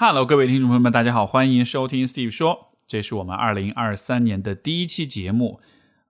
[0.00, 5.58] Hello，各位听众朋友们，大家好，欢迎收听 Steve 说，这是我们二零二三年的第一期节目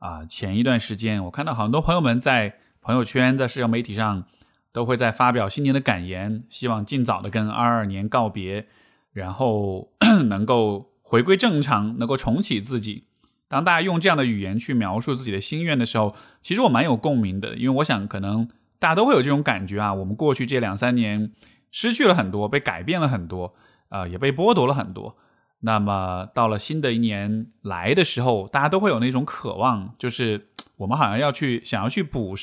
[0.01, 0.27] 啊。
[0.27, 4.25] 前一段时间，我看到很多朋友们在朋友圈、在社交媒体上
[4.73, 8.67] 都会在发表新年的感言，希望尽早的跟二二年告别，
[9.15, 9.89] 然后
[10.29, 13.05] 能够回归正常，能够重启自己。
[13.49, 19.95] 当大家用这样的语言去描述自己的心愿的时候，其实我蛮有共鸣的，因为我想可能大家都会有这种感觉啊。
[19.95, 21.33] 我们过去这两三年
[21.71, 23.55] 失去了很多，被改变了很多。
[23.89, 25.17] 啊，也被剥夺了很多。
[25.61, 32.37] 那么到了新的一年来的时候，大家都会有那种渴望，就是我们好像要去想要去补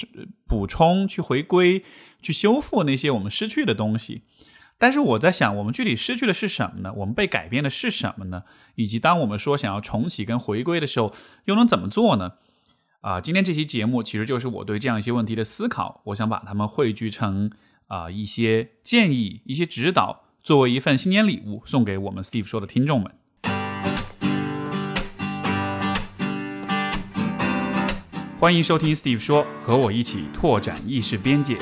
[0.48, 1.86] 补充、去回归、
[2.22, 4.24] 去修复那些我们失去的东西。
[4.78, 6.92] 但是我在想，我们具体失去的是什么呢？
[6.98, 8.44] 我们被改变的是什么呢？
[8.76, 11.14] 以及当我们说想要重启跟回归的时候，
[11.46, 12.34] 又能怎么做呢？
[13.00, 17.50] 啊，今天这期节目其实就是我对这样一些问题的思考，我想把它们汇聚成
[17.88, 20.25] 啊一些建议、一些指导。
[20.46, 23.12] 作为一份新年礼物，送给我们 Steve 说的听众们。
[28.40, 31.58] 欢迎收听 Steve 说，和我一起拓展意识边界。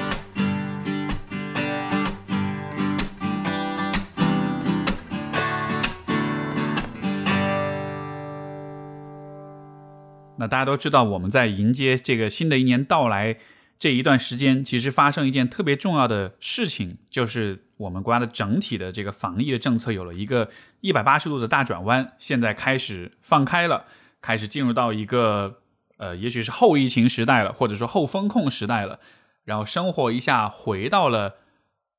[10.35, 13.37] 那大家都知道，我们在迎接这个新的一年到来
[13.79, 17.63] 这一段时间，其实发生一件特别重要的事情，就是。
[17.77, 20.49] 我们国家的整体的这个防疫的政策有了一个
[20.81, 23.85] 一百八十度的大转弯，现在开始放开了，
[24.21, 25.59] 开始进入到一个
[25.97, 28.99] 呃，也许是后疫情时代了，或者说后风控时代了。
[29.43, 31.37] 然后生活一下回到了，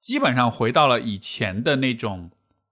[0.01, 2.31] 基本上回到了以前的那种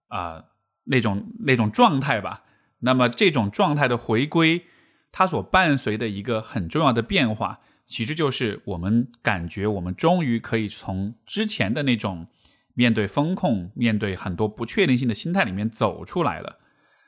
[0.08, 0.44] 啊
[0.84, 2.44] 那种那种状态吧。
[2.78, 4.64] 那么这种状态的回归，
[5.10, 12.28] 它所伴随的一个很重要的变化，其实就是我们感觉我们终于可以从之前的那种。
[12.74, 16.58] 面对风控，面对很多不确定性的心态里面走出来了，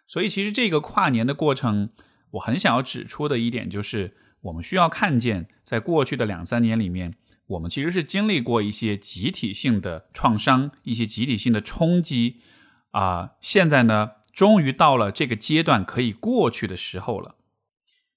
[0.06, 1.90] 所以其实这个跨年的过程，
[2.32, 7.14] 我很想要指出的一点就是，我们需要看见，在过去的两三年里面，
[7.46, 12.42] 我们其实是经历过一些集体性的创伤，一些集体性的冲击，
[12.90, 17.36] 啊，现在呢，终于到了这个阶段可以过去的时候了。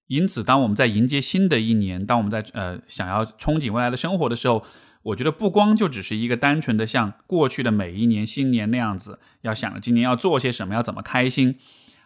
[0.07, 4.65] 因此，当我们在迎接新的一年，当我们在呃想要憧憬未来的生活的时候。
[5.07, 11.57] 我觉得不光就只是一个单纯的像过去的每一年新年那样子，要想着今年要做些什么，要怎么开心，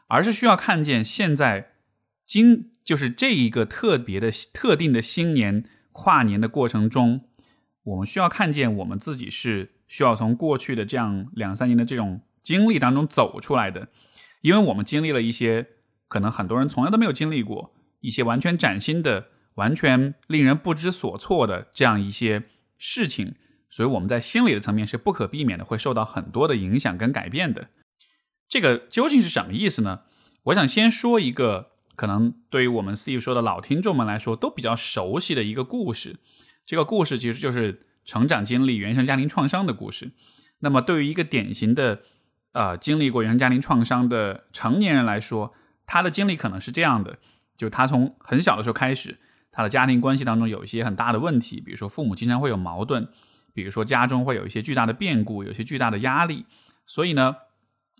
[0.07, 1.71] 而是需要看见现在
[2.25, 7.21] 今就是这一个特别的特定的新年跨年的过程中，
[7.83, 13.87] 我们需要看见我们自己是需要从过去的这样两三年的这种经历当中走出来的，
[14.41, 15.65] 因为我们经历了一些
[16.07, 22.43] 可能很多人从来都没有经历过一些完全崭新的、完全令人不知所措的这样一些。
[22.83, 23.35] 事情，
[23.69, 27.69] 所以我们在心理的层面是不可避免的会受到很多的影响跟改变的。
[28.49, 30.01] 这个究竟是什么意思呢？
[30.45, 36.17] 我想先说一个可能对于我们 Steve 说的老听众们来说都比较熟悉的一个故事。
[36.65, 40.13] 这个故事其实就是成长经历原生家庭创伤的故事。
[40.61, 42.01] 那么对于一个典型的
[42.53, 45.53] 呃经历过原生家庭创伤的成年人来说，
[45.85, 47.19] 他的经历可能是这样的：
[47.55, 49.19] 就他从很小的时候开始。
[49.51, 53.09] 他的家庭关系当中有一些很大的问题，比如说父母经常会有矛盾，
[53.53, 56.45] 比如说家中会有一些巨大的变故，有一些巨大的压力，
[56.85, 57.35] 所以呢，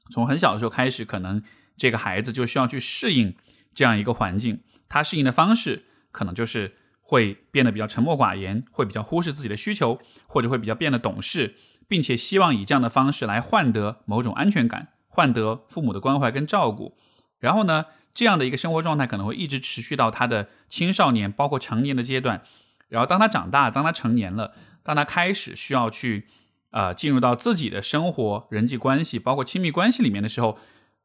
[0.09, 1.43] 从很小的时候开始，可能
[1.75, 3.35] 这个孩子就需要去适应
[3.75, 4.61] 这样一个环境。
[4.87, 11.55] 他适应的方式可能就是会变得比较沉默寡言，会比较忽视自己的需求，或者会比较变得懂事，
[11.87, 16.97] 并且希望以这样的方式来换得某种安全感，换得父母的关怀跟照顾。
[17.39, 17.85] 然后呢？
[18.13, 22.43] 这样的一个生活状态可能会一直持续到他的青少年，包括成年的阶段。
[22.89, 26.27] 然后，当他长大，当他成年了，当他开始需要去
[26.71, 30.59] 啊进入到自己的生活、人际关系，包括亲密关系里面的时候，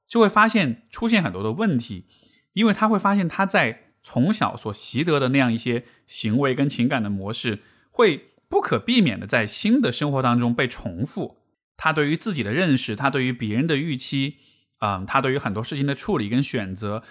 [0.09, 2.06] 就会发现出现很多的问题，
[2.55, 7.61] 因为他会发现他在从小所习得的那样一些行为跟情感的模式，
[7.93, 11.39] 会不可避免的在新的生活当中被重复。
[11.77, 14.39] 他对于自己的认识，他对于别人的预期。
[14.78, 17.03] 嗯，他对于很多事情的处理跟选择，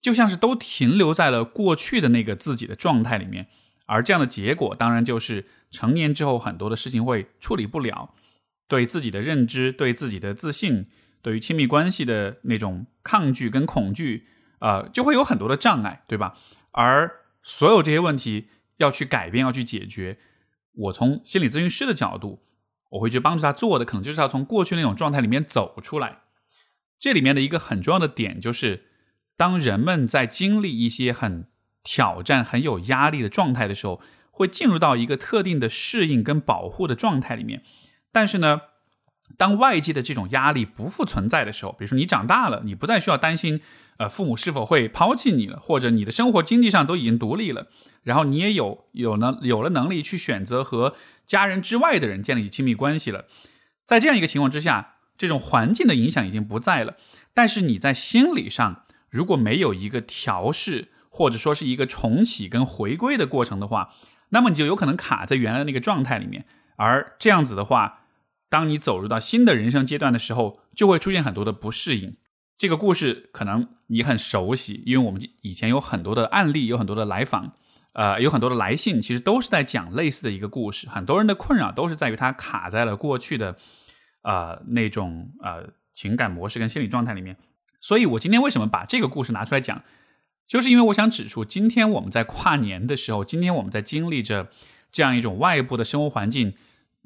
[0.00, 3.48] 就像是都停留在了过去的那个自己的状态里面，
[3.86, 8.14] 而这样的结果，当然就是成年之后很多的事情会处理不了，
[8.68, 10.86] 对自己的认知、对自己的自信、
[11.20, 14.26] 对于亲密关系的那种抗拒跟恐惧，
[14.60, 16.36] 呃，就会有很多的障碍，对吧？
[16.70, 17.10] 而
[17.42, 20.18] 所有这些问题要去改变、要去解决，
[20.74, 22.42] 我从心理咨询师的角度，
[22.90, 26.20] 我会去帮助他做的，可能就是要从过去那种状态里面走出来。
[27.02, 28.84] 这里面的一个很重要的点就是，
[29.36, 31.48] 当人们在经历一些很
[31.82, 34.00] 挑战、很有压力的状态的时候，
[34.30, 37.64] 会进入到一个特定的适应跟保护的状态里面。
[38.12, 38.60] 但是呢，
[39.36, 43.60] 当外界的这种压力不复存在的时候，比如说你长大了，你不再需要担心，
[43.96, 47.66] 呃，父母是否会抛弃你了，或者你的生活经济上都已经独立了，
[48.04, 50.94] 然后你也有有能有了能力去选择和
[51.26, 53.24] 家人之外的人建立亲密关系了。
[53.88, 56.96] 在这样一个情况之下，这种环境的影响已经不在了，
[57.32, 63.94] 但是你在心理上如果没有一个调试，或者说是一个重启跟回归的过程的话，
[64.30, 66.44] 那么你就有可能卡在原来那个状态里面，
[66.76, 68.00] 而这样子的话。
[68.52, 72.18] 当你走入到新的人生阶段的时候，就会出现很多的不适应。
[72.58, 77.54] 这个故事可能你很熟悉，因为我们以前有很多的案例，有很多的来访，
[77.94, 80.86] 呃，有很多的来信，其实都是在讲类似的一个故事。
[80.86, 83.56] 很多人的困扰都是在于他卡在了过去的，
[84.22, 87.36] 呃，那种呃情感模式跟心理状态里面。
[87.80, 89.82] 所以我今天为什么把这个故事拿出来讲，
[90.46, 94.48] 就是因为我想指出，今天我们在跨年的时候，今天我们在经历着
[94.90, 96.54] 这样一种外部的生活环境。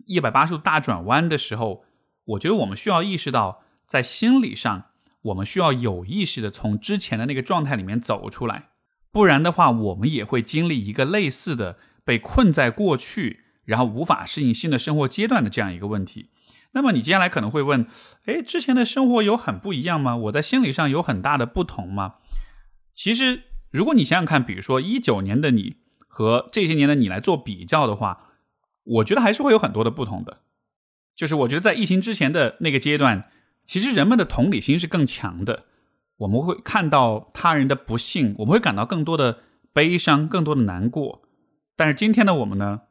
[0.05, 1.83] 一百八十度大转弯的时候，
[2.25, 4.91] 我觉得我们需要意识到，在心理上，
[5.23, 8.69] 我们需要有意识的从之前的那个状态里面走出来，
[9.11, 16.29] 不然的话，我们也会经历一个类似的被困在过去，然后无法适应新的生活阶段的这样一个问题。
[16.77, 17.89] 那么你接下来可能会问：
[18.27, 20.15] 哎，之前的生活有很不一样吗？
[20.17, 22.17] 我在心理上有很大的不同吗？
[22.95, 25.77] 其实，如果你想想看，比如说一九年的你
[26.07, 28.25] 和这些年的你来做比较的话。
[28.89, 30.43] 我觉得还是会有很多的不同的，
[31.17, 33.29] 就是我觉得在疫情之前的那个阶段，
[33.65, 35.65] 其实人们的同理心是更强的。
[36.19, 39.41] 我们会看到他人的不幸，我们会感到更多的
[39.73, 41.23] 悲伤，更多的难过。
[41.75, 42.83] 但是今天的我们呢？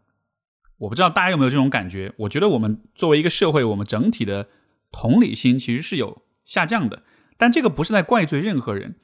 [0.78, 2.14] 我不知道大家有没有这种感觉？
[2.18, 4.48] 我觉得我们作为一个社会，我们整体的
[4.92, 7.04] 同理心其实是有下降的。
[7.38, 8.96] 但这个不是在怪罪任何人，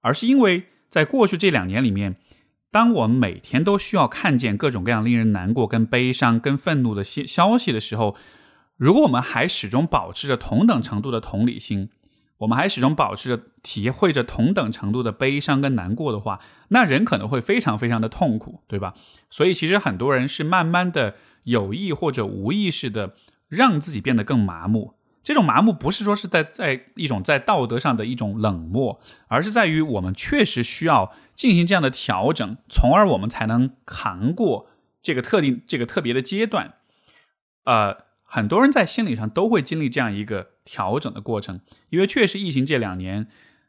[0.00, 2.16] 而是因为在过去这两年里面。
[2.72, 8.14] 当我们每天都需要看见各种各样令人难过、跟悲伤、跟愤怒的消消息的时候，
[8.76, 11.90] 如果我们还始终保持着同等程度的同理心，
[12.40, 18.94] 我们还始终保持着体会着同等程度的悲伤跟难过的话，那人可能会非常非常的痛苦，对吧？
[19.28, 23.14] 所以，其实很多人是慢慢的有意或者无意识的
[23.48, 24.94] 让自己变得更麻木。
[25.22, 28.98] 这种麻木不是说是在在一种在道德上的一种冷漠，
[29.28, 34.68] 而是在于我们确实需要进行这样的调整，从而我们才能扛过
[35.02, 36.72] 这个特定这个特别的阶段。
[37.64, 37.98] 呃，
[38.32, 43.26] 很多人在心理上都会经历这样一个调整的过程，因为确实疫情这两年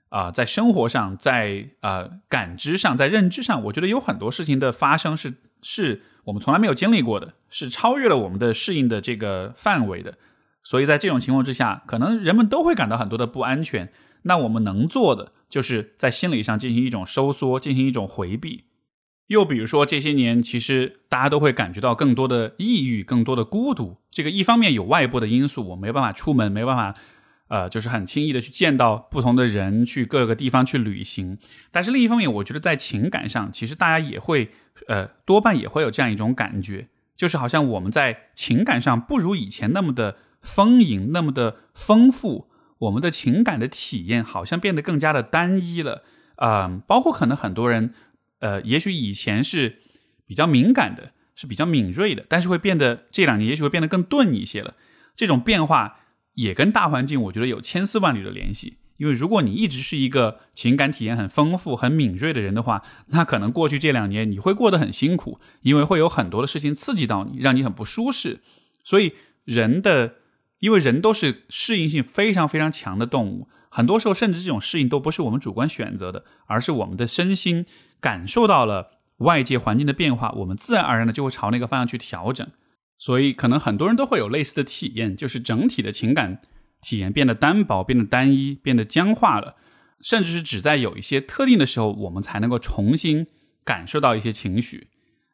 [0.09, 10.15] 啊，在生活上，在呃感知上，在认知上，我觉得有很多事情的发生是是我们从来没有经历过的，是超越了我们的适应的这个范围的。
[10.63, 13.91] 所以在这种情况之下，可能人们都会感到很多的不安全。
[14.21, 18.65] 那我们能做的，就是在心理上进行一种收缩，进行一种回避。
[19.31, 23.97] 又比如说，这些年其实大家都会感觉到更多的抑郁，更多的孤独。
[24.11, 26.95] 这个一方面有外部的因素，我没办法出门，没办法，
[27.47, 31.37] 呃，就是很轻易的去见到不同的人，去各个地方去旅行。
[31.71, 34.49] 但是另一方面，我觉得在情感上，其实大家也会，
[34.87, 40.17] 呃，多半也会有这样一种感觉，就是好像我们在情感上不如以前那么的。
[40.41, 42.49] 丰盈那么的丰富，
[42.79, 46.01] 我们的情感的体验好像变得更加的单一了
[46.37, 46.81] 啊！
[46.87, 47.93] 包括可能很多人，
[48.41, 49.79] 呃，也许以前是
[50.27, 54.75] 比较敏感的，是比较敏锐的，但是会变得这两年也许会变得更钝一些了。
[55.15, 56.01] 这种变化
[56.33, 58.77] 也跟大环境，我觉得有千丝万缕的联系。
[58.97, 68.41] 因为如果你一直是一个情感体验很丰富、很敏锐的人的话，那可能过去这两年你会过得很辛苦，因为会有很多的事情刺激到你，让你很不舒适。
[68.83, 69.13] 所以
[69.45, 70.15] 人的。
[70.61, 77.65] 因为人都是适应性非常非常强的动物，很多时候甚至这种适应都不是我们主观选择的，而是我们的身心
[78.01, 82.45] 感受到了外界环境的变化，我们自然而然的就会朝那个方向去调整。
[82.97, 86.41] 所以，可能很多人都会有类似的体验，就是整体的情感
[86.81, 89.55] 体验变得单薄、变得单一、变得僵化了，
[90.01, 93.27] 甚至是只在有一些特定的时候，我们才能够重新
[93.63, 94.87] 感受到一些情绪。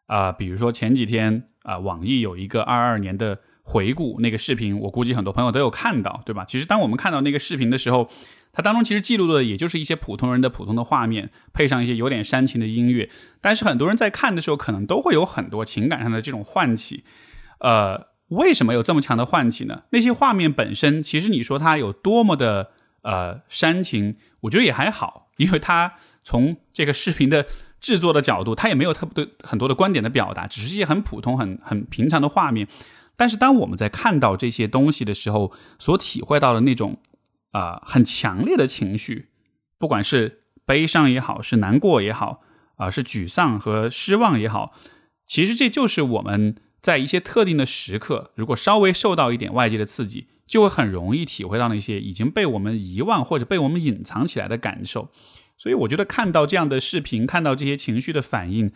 [0.05, 3.39] 啊，比如说前几天啊，网易有一个二二年的。
[3.69, 6.45] 回顾那个视频，我估计很多朋友都有看到，对吧？
[6.45, 8.09] 其实当我们看到那个视频的时候，
[8.54, 13.10] 它当中其实记录的也就是一些普通人的普通的画面，配上一些有点煽情的音乐。
[13.39, 17.04] 但是很多人在看的时候，可能都会有很多情感上的这种唤起。
[17.60, 19.84] 呃，为什么有这么强的唤起呢？
[19.92, 22.72] 那些画面本身，其实你说它有多么的
[23.04, 27.46] 呃煽情，我觉得也还好，因为它从这个视频的
[27.80, 32.68] 制作的角度，它也没有特别多很多的观点的表达，只是一些很普通、很很平常的画面。
[33.16, 36.98] 但是，当我们在看到这些东西的时候，所体会到的那种
[37.51, 39.30] 啊很强烈的情绪，
[39.77, 42.42] 不管是悲伤也好，是难过也好，
[42.75, 44.74] 啊是沮丧和失望也好，
[45.25, 55.12] 其实这就是我们在一些特定的时刻，如果稍微受到一点外界的刺激，就会很容易体会到那些已经被我们遗忘或者被我们隐藏起来的感受。
[55.58, 58.72] 所以我觉得看到这样的视频，看到这些情绪的反应，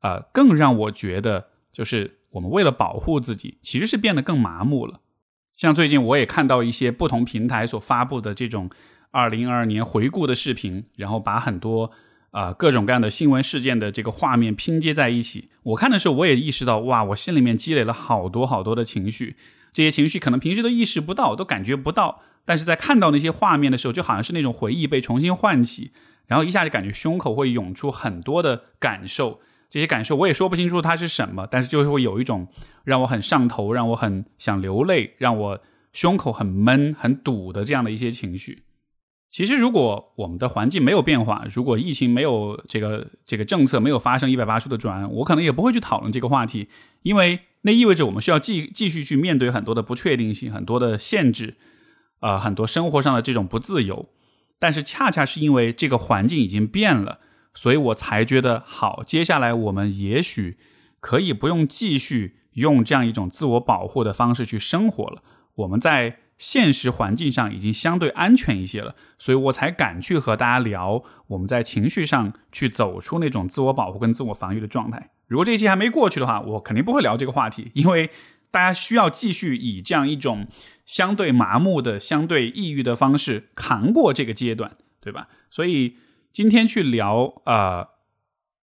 [0.00, 5.00] 呃，更让我觉得，就是我们为了保护自己，其实是变得更麻木了。
[5.56, 8.68] 像最近我也看到一些不同平台所发布的这种
[9.10, 11.90] 二零二二年回顾的视频，然后把很多
[12.32, 15.48] 啊各种各样的新闻事件的这个画面拼接在一起。
[15.62, 19.36] 我看的时候，我也意识到，哇，我心里面积累了好多好多的情绪，
[19.72, 25.92] 这些情绪可能平时都意识不到，都感觉不到，但是在看到那些画面的时候，就好像是那种回忆被重新唤起。
[26.26, 29.40] 然后一下就感觉胸口会涌出很多的感受，
[29.74, 32.46] 这些感受我也说不清楚它是什么，但是就是会有一种
[32.84, 35.60] 让我很上头、让我很想流泪、让我
[35.92, 38.62] 胸口很闷、很堵的这样的一些情绪。
[39.28, 46.68] 其实，如果我们的环境没有变化，如果疫情没有这个这个政策没有发生一百八十度的转，我可能也不会去讨论这个话题，
[47.02, 51.56] 因为那意味着我们需要继继续去面对很多的不确定性、很多的限制，
[52.20, 54.08] 啊，很多生活上的这种不自由。
[54.60, 57.18] 但是恰恰是因为这个环境已经变了，
[57.54, 59.02] 所以我才觉得好。
[59.06, 60.58] 接下来我们也许
[61.00, 65.22] 可以不用继续用这样一种自我保护的方式去生活了。
[65.54, 75.10] 我们在现实环境上已经相对安全一些了，所以我才敢去和大家聊我们在情绪上去走出那种自我保护跟自我防御的状态。
[75.28, 78.10] 如果这一期还没过去的话，我肯定不会聊这个话题，因为
[78.50, 80.48] 大家需要继续以这样一种。
[80.86, 85.28] 相对麻木的、相对抑郁的方式扛过这个阶段，对吧？
[85.48, 85.96] 所以
[86.34, 87.90] 今天去聊啊，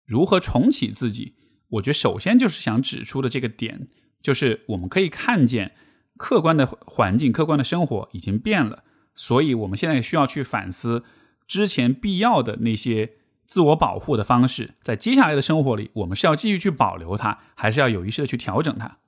[0.04, 1.32] 如何重启自己？
[1.70, 3.88] 我觉得首先就是想指出的这个点，
[4.20, 5.74] 就是我们可以看见
[6.18, 11.04] 客观的环境、客观的生活已经变了，所以我们现在需要去反思
[11.48, 13.14] 之前必要的那些
[13.46, 18.98] 自我保护的方式，在接下来的生活里，我们是要继续去保留它，还是要有意识的去调整它？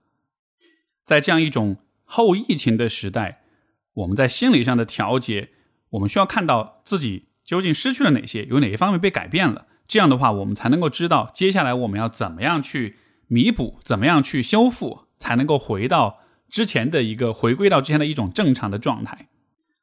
[1.05, 1.77] 在这样一种。
[2.09, 3.43] 后疫情的时代，
[3.93, 5.49] 我们在心理上的调节，
[5.91, 9.67] 我们需要看到自己究竟失去了哪些，有哪一方面被改变了。
[9.89, 12.97] 这样的话，我们才能够知道接下来我们要怎么样去
[13.29, 16.19] 弥补，怎么样去修复，才能够回到
[16.51, 19.29] 之前的一个回归到之前的一种正常的状态。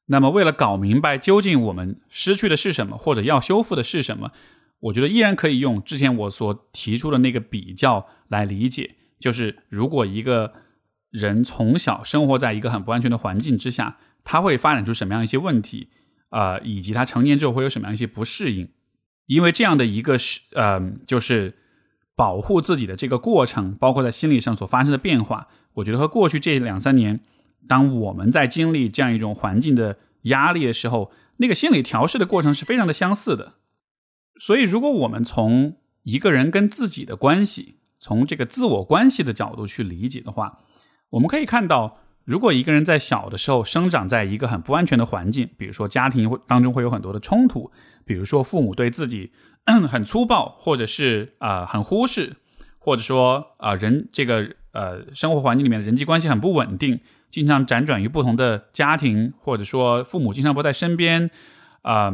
[0.07, 4.31] 那么，为了搞明白究竟我们失去的是什么，或者要修复的是什么，
[4.81, 10.53] 我觉得依然可以用之前我所提出的那个比较来理解，就是如果一个。
[11.13, 15.89] 人从小生活在一个很不安全的环境之下，他会发展出什么样一些问题？
[16.33, 18.67] 啊，以及他成年之后会有什么样一些不适应？
[19.27, 21.53] 因为这样的一个是，呃，就是
[22.15, 27.19] 保护自己的这个过程，包括在心理上所发生的变化，我觉得和过去这两三年，
[27.67, 33.53] 当我们在经历这样一种环境的压力的时候，那个心理调试的过程是非常的相似的。
[34.39, 40.59] 所以，如果我们从一个人跟自己的关系，从这个自我关系的角度去理解的话，
[41.11, 47.71] 我们可以看到，如果一个人在小的时候生长在一个很不安全的环境，比如说家庭会当中会有很多的冲突，
[48.05, 49.31] 比如说父母对自己
[49.89, 52.33] 很粗暴，或者是啊很忽视，
[52.79, 56.99] 或者说啊人这个呃生活环境里面的人际关系很不稳定，
[57.29, 61.29] 经常辗转于不同的家庭，或者说父母经常不在身边，
[61.81, 62.13] 啊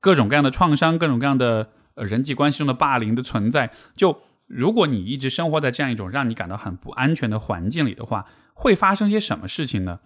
[0.00, 4.20] 各种各样的创伤，各种各样的呃人际关系中的霸凌的存在，就。
[4.52, 8.26] 如果你一直生活在这样一种让你感到很不安全的环境里的话，
[8.60, 10.00] 会发生些什么事情呢？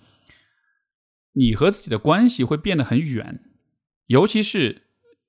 [1.32, 3.40] 你和自己的关系会变得很远，
[4.06, 4.82] 尤其是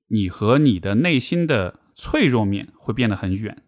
[0.10, 3.64] 你和你的内心的脆弱面会变得很远。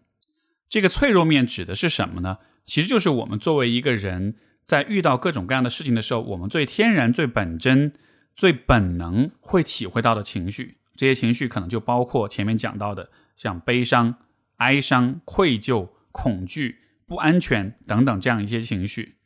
[0.68, 2.38] 这个脆弱面指的是什么呢？
[2.64, 7.92] 其实就是我们作为一个人在遇到各种各样的事情的时候，我们最天然、最本真、
[8.36, 10.76] 最本能会体会到的情绪。
[10.94, 14.14] 这些情绪可能就包括前面讲到的，像悲伤。
[14.58, 19.17] 哀伤、愧疚、恐惧、不安全等等这样一些情绪，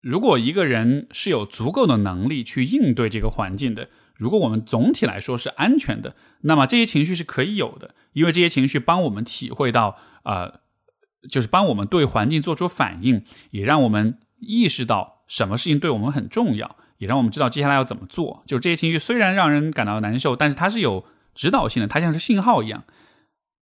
[0.00, 10.60] 如果一个人是有足够的能力去应对这个环境的，如果我们总体来说是安全的，那么这些情绪是可以有的，因为这些情绪帮我们体会到，呃，
[11.28, 18.44] 就是帮我们对环境做出反应，也让我们意识到什么事情对我们很重要，也让我们知道接下来要怎么做。
[18.46, 22.84] 就这些情绪虽然让人感到难受，但是它是有指导性的，它像是信号一样。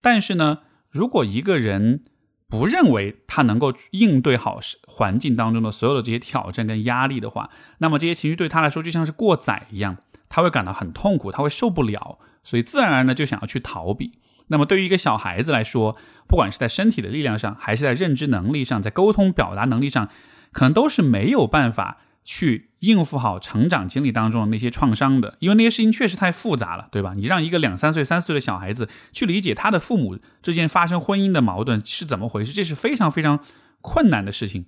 [0.00, 0.58] 但是呢？
[0.88, 2.04] 如果一个人
[2.48, 9.96] 不认为他能够应对好环境当中的所有的这些挑战跟压力的话，那么这些情绪对他来说就像是过载一样，
[10.28, 14.18] 他会感到很痛苦，他会受不了，所以自然而然的就想要去逃避。
[14.48, 20.08] 那么对于一个小孩子来说，不管是在身体的力量上，还是在认知能力上，在沟通表达能力上，
[20.52, 21.98] 可能都是没有办法。
[22.28, 27.14] 去应付好成长经历当中的那些创伤的，因为那些事情确实太复杂了，对吧？
[27.16, 33.40] 你让一个两三岁、三四岁的小孩子去理解他的父母之间发生婚姻的矛盾是怎么回事，这是非常非常
[33.80, 34.66] 困难的事情。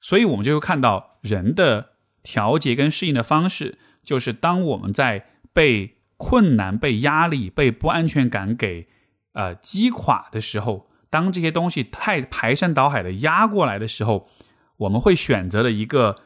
[0.00, 1.90] 所以，我们就会看到人的
[2.22, 8.88] 调节跟适应的方式，就是当我们在被困难、被压力、被不安全感给
[9.32, 14.28] 呃击垮的时候，当这些东西太排山倒海的压过来的时候，
[14.78, 16.18] 我们会选择的一个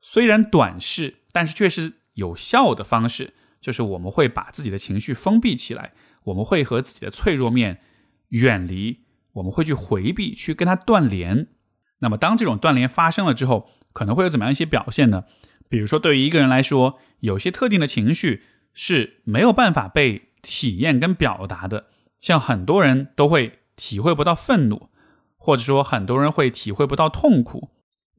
[0.00, 5.92] 虽然短视，但是却是有效的方式，就是我们会把自己的情绪封闭起来，
[6.24, 7.80] 我们会和自己的脆弱面
[8.28, 9.00] 远离，
[9.34, 11.48] 我们会去回避，去跟它断联。
[11.98, 15.24] 那么，当这种断联发生了之后，可能会有怎么样一些表现呢？
[15.68, 18.42] 比如说，对于一个人来说，有些特定的情绪
[18.72, 21.88] 是没有办法被体验跟表达的，
[22.18, 24.88] 像很多人都会体会不到愤怒，
[25.36, 27.68] 或者说很多人会体会不到痛苦。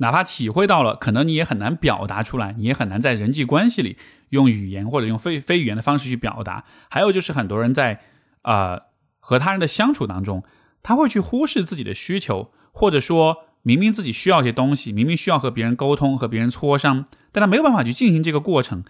[0.01, 3.97] 哪怕体会到了，可能你也很难表达出来，你也很难在人际关系里
[4.29, 6.65] 用语言或者用非非语言的方式去表达。
[6.89, 8.01] 还有就是很多人在
[8.41, 8.81] 啊
[9.19, 10.43] 和他人的相处当中，
[10.81, 18.83] 他会去忽视自己的需求，或者说明明自己需要一些东西，明明需要和别人沟通、和别人磋商，但他没有办法去进行这个过程。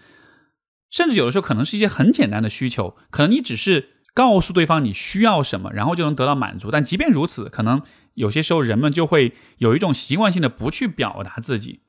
[0.90, 6.70] 甚至有的时候可能是一些很简单的需求，可能你只是告诉对方你需要什么，然后就能得到满足。
[6.70, 7.82] 但即便如此，可能。
[8.14, 11.80] 有些时候，人们就会有一种习惯性的不去表达自己。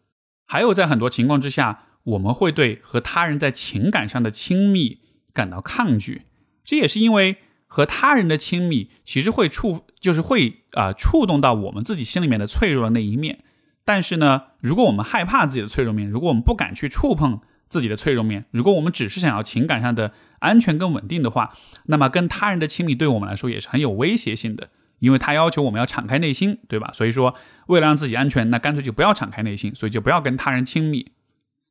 [0.46, 5.00] 还有，在很多情况之下，我们会对和他人在情感上的亲密
[5.34, 6.24] 感到抗拒。
[6.64, 13.44] 这也是因为和他人的亲密其实会触，就是会啊触动到我们自己心里面的脆弱的那一面。
[13.84, 21.54] 但是呢，如果我们害怕自己的脆弱面，如果我们不敢去触碰自己的脆弱面，如果我们只是想要情感上的安全跟稳定的话，
[21.86, 24.70] 那么跟他人的亲密对我们来说也是很有威胁性的。
[25.04, 26.90] 因为他要求我们要敞开内心，对吧？
[26.94, 27.36] 所以说，
[27.68, 31.12] 为了让自己安全，那干脆就不要敞开内心，所以就不要跟他人亲密。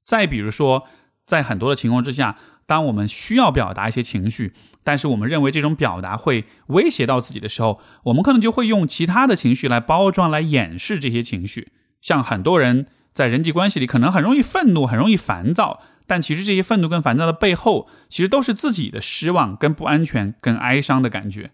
[0.04, 0.86] 再比如说，
[1.24, 2.36] 在很多的情况之下，
[2.66, 4.52] 当我们需要表达一些情绪，
[4.84, 11.72] 但是我们认为这种表达会威胁到自己的时候，我们可能就会用其他的情绪来包装、来掩饰这些情绪。
[12.02, 21.52] 像很多人在人际关系里，可能很容易愤怒、很容易烦躁，但其实这些愤怒跟烦躁的背后，其实都是自己的失望、跟不安全、跟哀伤的感觉。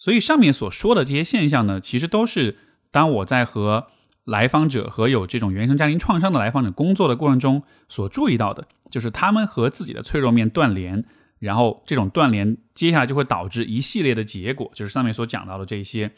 [0.00, 2.56] 所以上面所说的这些现象呢，其实都是
[2.90, 3.86] 当我在和
[4.24, 11.04] 来访者和有这种原生家庭创伤的来访者工作的过程中所注意到的，就是他们和自己的脆弱面断联，
[11.38, 16.12] 然后这种断联接下来就会导致一系列的结果，就是上面所讲到的这些。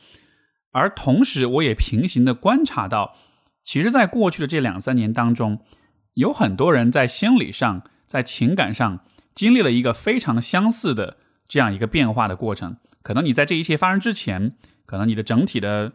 [0.71, 3.17] 而同时，我也平行的观察到，
[3.65, 5.61] 其实，在过去的这两三年当中，
[6.15, 9.01] 有很多人在心理上、在情感上
[9.35, 11.17] 经历了一个非常相似的
[11.49, 12.77] 这样一个变化的过程。
[13.03, 14.53] 可能你在这一切发生之前，
[14.87, 15.93] 可能你的整体的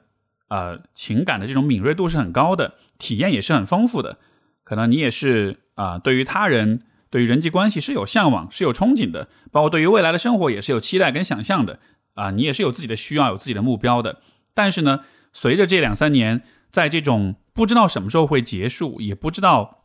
[0.50, 4.17] 呃情感的这种敏锐度是很高的，体验也是很丰富的。
[4.63, 11.80] 可能你也是啊，对于他人、对于人际关系是有向往、是有憧憬的，包括对于未来的生活也是有期待跟想象的
[12.15, 12.32] 啊。
[12.32, 14.22] 你也是有自己的需要、有自己的目标的。
[14.54, 19.84] 但是呢，随着这两三年，在这种不知道什么时候会结束，也不知道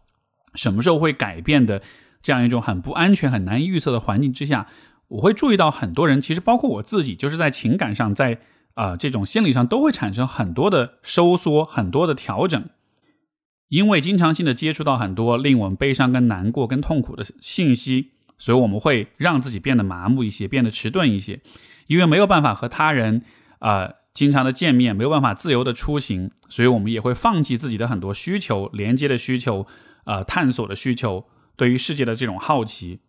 [0.55, 1.81] 什么时候会改变的
[2.21, 4.67] 这样一种很不安全、很难以预测的环境之下。
[5.13, 8.39] 我会注意到很多人，其实包括我自己，就是在情感上，在
[8.75, 12.71] 啊这种心理上都会产生很多的收缩，很多的调整，
[13.69, 21.41] 因为经常性的接触到很多令我们悲伤、跟难过、跟痛苦的信息，所以我们会让自己变得麻木一些，变得迟钝一些，
[21.89, 23.23] 因为没有办法和他人
[23.59, 29.67] 啊经常的见面，没有办法自由的出行，所以我们也会放弃自己的很多需求、连接的需求、
[30.05, 33.01] 啊探索的需求，对于世界的这种好奇。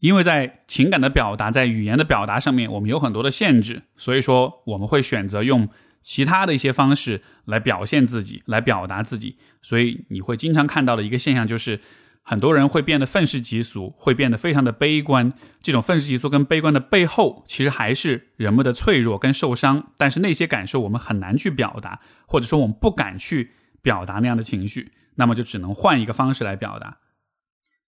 [0.00, 5.68] 因为在情感的表达，在语言的表达上面，我们有很多的限制，所以说我们会选择用
[6.00, 9.38] 其他的一些方式来表现自己，来表达自己。
[9.60, 11.80] 所以你会经常看到的一个现象，就是
[12.22, 15.32] 很多人会变得愤世嫉俗，会变得非常的悲观。
[15.60, 19.92] 这种愤世嫉俗跟悲观的背后，其实还是人们的脆弱跟受伤。
[19.96, 23.50] 但是那些感受我们很难去表达，或者说我们不敢去
[23.82, 26.98] 表达那样的情绪，那么就只能换一个方式来表达。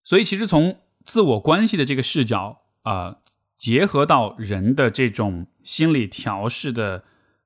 [0.03, 3.17] 所以其实从自我关系的这个视角啊，
[3.57, 7.05] 结合到人的这种心理调试的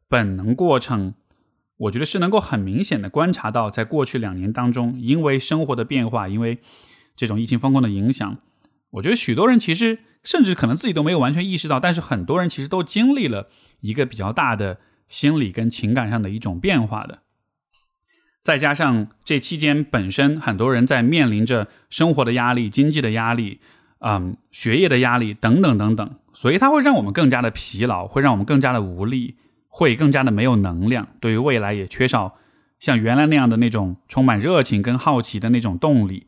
[0.09, 1.15] 本能过程，
[1.77, 6.59] 我觉得是能够很明显的观察到，在过去两年当中，因为生活的变化，因为
[7.17, 8.39] 这种疫情风控的影响，
[8.91, 13.49] 我觉得许多人其实甚至可能自己都没有完全意识到，但是很多人其实都经历了
[13.81, 17.24] 一个比较大的心理跟情感上的一种变化的。
[18.45, 23.59] 再加上这期间本身很多人在面临着生活的压力、经济的压力、
[24.01, 29.37] 嗯，学业的压力等等等等，所以它会让我们更加的疲劳，会让我们更加的无力，
[29.69, 32.35] 会更加的没有能量，对于未来也缺少
[32.79, 36.27] 像原来那样的那种充满热情跟好奇的那种动力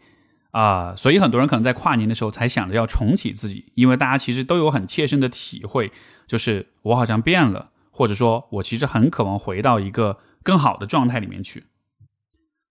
[0.53, 0.97] 啊。
[0.97, 5.93] 所以很多人可能在跨年的时候才想着要重启自己，因为大家其实都有很切身的体会，
[6.27, 11.65] 就是我好像变了，或者说我其实很渴望回到一个更好的状态里面去。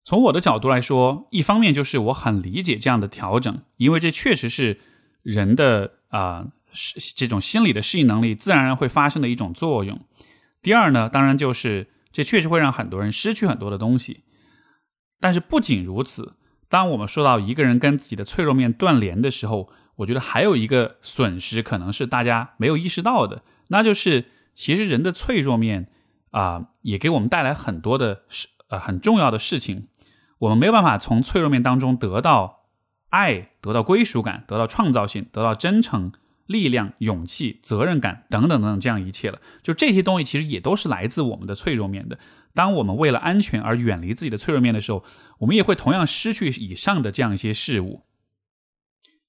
[0.05, 4.81] 从我的角度来说，一方面就是我很理解这样的调整，因为这确实是
[5.23, 10.01] 人的啊，是这种心理的适应能力自然而然会发生的一种作用。
[10.61, 14.25] 第二呢，当然就是这确实会让很多人失去很多的东西。
[15.21, 16.35] 但是不仅如此，
[16.69, 25.89] 当我们说到一个人跟自己的脆弱面断联的时候，我觉得还有一个损失可能是大家没有意识到的，那就是其实人的脆弱面
[26.33, 29.87] 啊，也给我们带来很多的事呃很重要的事情。
[30.43, 32.65] 我们没有办法从脆弱面当中得到
[33.11, 36.11] 爱、得到归属感、得到创造性、得到真诚、
[36.47, 39.41] 力量、勇气、责任感等等等等这样一切了。
[39.63, 42.19] 就这些东西其实也都是来自我们的脆弱面的。
[42.55, 45.05] 当我们为了安全而远离自己的脆弱面的时候，
[45.39, 48.03] 我们也会同样失去以上的这样一些事物。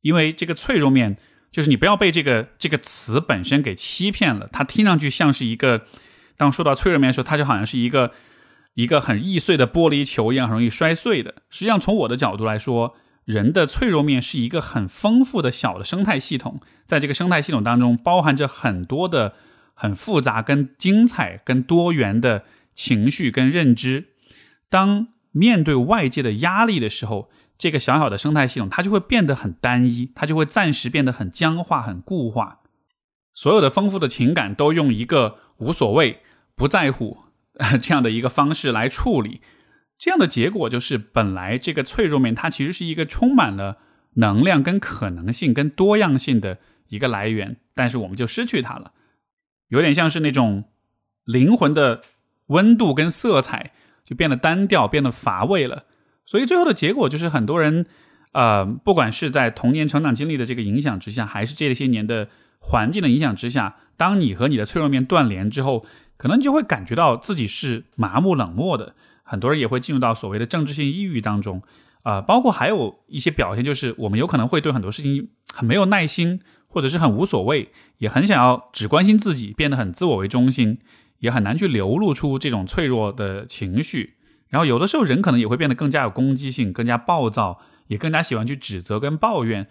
[0.01, 1.17] 因为这个脆弱面，
[1.51, 4.49] 就是你不要被这个这个词本身给欺骗了。
[4.51, 5.85] 它听上去像是一个，
[6.37, 8.11] 当说到脆弱面的时候，它就好像是一个。
[8.73, 11.35] 一个很易碎的玻璃球一样，很容易摔碎的。
[11.49, 19.35] 实际上，从我的角度来说，人的脆弱面是一个很丰富的小的生态系统，在这个生态系统当中，包含着很多的
[19.73, 24.05] 很复杂、跟精彩、跟多元的情绪跟认知。
[24.69, 32.61] 当面对外界的压力的时候，这个小小的生态系统它就会变得很单一，它就会暂时变得很僵化、很固化。
[33.35, 36.19] 所有的丰富的情感都用一个无所谓、
[36.55, 37.22] 不在乎。
[37.81, 39.39] 这样的一个方式来处理，
[39.99, 43.77] 这样的结果就是，本来这个脆弱面它其实是一个充满了
[44.15, 48.93] 能量、跟可能性、跟多样性的一个来源，但是我们就失去它了，
[49.67, 50.63] 有点像是那种
[51.25, 52.01] 灵魂的
[52.47, 53.71] 温度跟色彩
[54.03, 55.85] 就变得单调、变得乏味了。
[56.25, 57.85] 所以最后的结果就是，很多人，
[58.31, 65.85] 呃，不管是在童年成长经历的这个影响之下，还是这些年的环境的影响之下，当你和你的脆弱面断联之后。
[66.17, 71.61] 可能就会感觉到自己是麻木冷漠的，很多人也会进入到所谓的政治性抑郁当中，
[72.03, 80.79] 啊，包括还有一些表现，就是我们有可能会对很多事情很没有耐心，或者是很无所谓，也很想要只关心自己，变得很自我为中心，
[81.19, 84.15] 也很难去流露出这种脆弱的情绪。
[84.49, 89.67] 然后有的时候人可能也会变得更加有攻击性，更加暴躁，也更加喜欢去指责跟抱怨。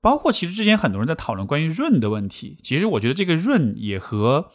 [0.00, 4.50] 包括其实之前很多人在讨论关于润的问题，其实我觉得这个润也和。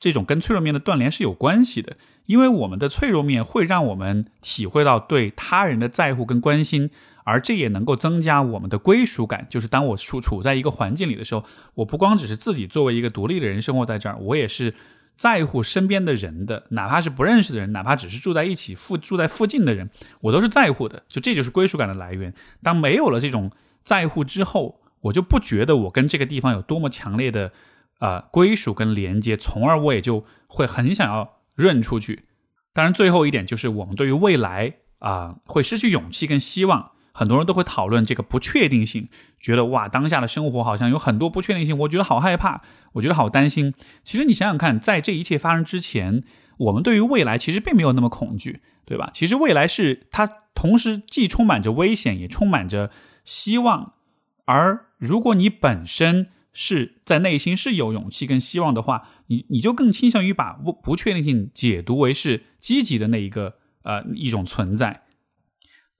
[0.00, 6.88] 这种跟脆弱面的断联是有关系的，因为我们的脆弱面会让我们体会到对他人的在乎跟关心，
[7.24, 9.46] 而这也能够增加我们的归属感。
[9.50, 14.72] 就是当我处处在一个环境里的时候，我不光只是自己作为一个独立的人生活在这儿，我也是
[15.16, 21.02] 在乎身边的人的，哪怕是不认识的人，哪怕只是住在一起附住在附近的人，我都是在乎的。
[21.08, 22.32] 就这就是归属感的来源。
[22.62, 23.50] 当没有了这种
[23.82, 27.50] 在乎之后，我就不觉得我跟这个地方有多么强烈的。
[27.98, 32.24] 啊，归属跟连接，从而我也就会很想要润出去。
[32.72, 36.92] 当然，最后一点就是我们对于未来啊，会失去勇气跟希望。
[37.12, 39.08] 很多人都会讨论这个不确定性，
[39.40, 43.74] 觉得哇，当下的生活好像有很多不确定性，我觉得好害怕，我觉得好担心。
[44.04, 46.22] 其实你想想看，在这一切发生之前，
[46.58, 49.10] 我们对于未来其实并没有那么恐惧，对吧？
[49.12, 52.92] 其实未来是它同时既充满着危险，也充满着
[53.24, 53.94] 希望。
[54.44, 65.04] 而如果你本身，是在内心是有勇气跟希望的话，你你就更倾向于把不不确定性解读为是积极的那一个呃一种存在。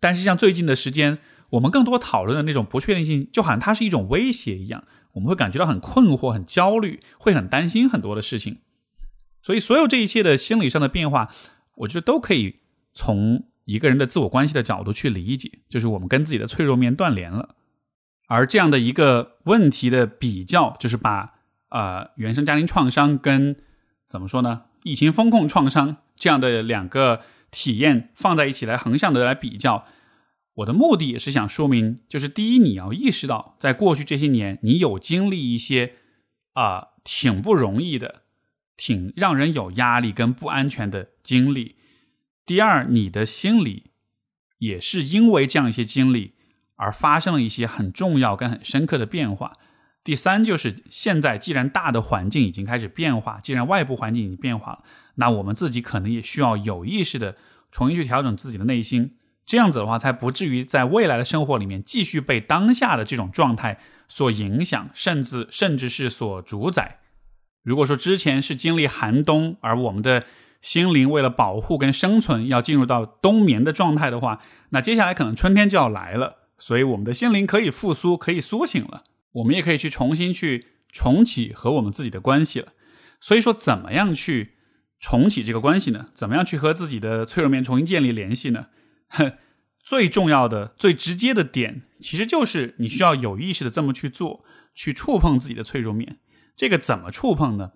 [0.01, 1.19] 但是像最近的时间，
[1.51, 8.59] 我们更多讨论的那种不确定性，就好像它是一种威胁一样，我们会感觉到很困惑、很焦虑，会很担心很多的事情。
[9.43, 11.31] 所以，所有这一切的心理上的变化，
[11.77, 12.57] 我觉得都可以
[12.93, 17.57] 从一个人的自我关系的角度去理解，就是我们跟自己的脆弱面断联了。
[18.29, 21.35] 而这样的一个问题的比较，就是把
[21.71, 23.57] 呃原生家庭创伤跟
[24.07, 29.87] 怎么说呢，疫情风控创伤这样的两个体验放在一起来横向的来比较。
[30.57, 35.95] 我的目的也是想说明，就是第一，你要意识到，在过去这些年，你有经历一些
[36.53, 38.23] 啊挺不容易的、
[38.77, 41.77] 挺让人有压力跟不安全的经历。
[42.45, 43.93] 第二，你的心里
[44.59, 46.35] 也是因为这样一些经历。
[46.79, 49.59] 而发生了一些很重要跟很深刻的变化。
[50.03, 54.79] 第三，就是现在既然大的环境已经开始变化，既然外部环境已经变化了，
[55.17, 57.37] 那我们自己可能也需要有意识的
[57.71, 67.01] 重新去调整自己的内心，这样子的话，才不至于在未来的生活里面继续被当下的这种状态所影响，甚至甚至是所主宰。
[67.63, 70.25] 如果说之前是经历寒冬，而我们的
[70.63, 76.37] 心灵为了保护跟生存要进入到冬眠的状态的话，那接下来可能春天就要来了。
[76.59, 79.05] 所以，我们的心灵可以复苏，可以苏醒了。
[79.33, 82.73] 我们也可以去重新去重启和我们自己的关系了。
[83.21, 84.55] 所以说，怎么样去
[84.99, 86.09] 重启这个关系呢？
[86.13, 88.67] 怎么样去和自己的脆弱面重新建立联系呢？
[89.85, 94.45] 最重要的、最直接的点，其实就是你需要有意识的这么去做，
[94.75, 96.19] 去触碰自己的脆弱面。
[96.57, 97.73] 这个怎么触碰呢？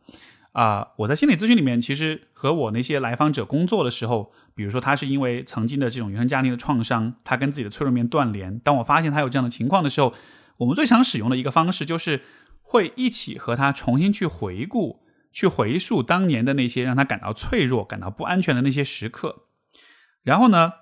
[0.52, 8.58] 啊，我在心理咨询里面，其实和我那些来访者工作的时候，比如说他是因为曾经的这种原生家庭的创伤，他跟自己的脆弱面断联。
[8.58, 10.12] 当我发现他有这样的情况的时候，
[10.58, 12.20] 我们最常使用的一个方式就是
[12.60, 15.00] 会一起和他重新去回顾、
[15.32, 19.46] 去回溯当年的那些让他感到脆弱、感到不安全的那些时刻。
[20.22, 20.72] 然后呢，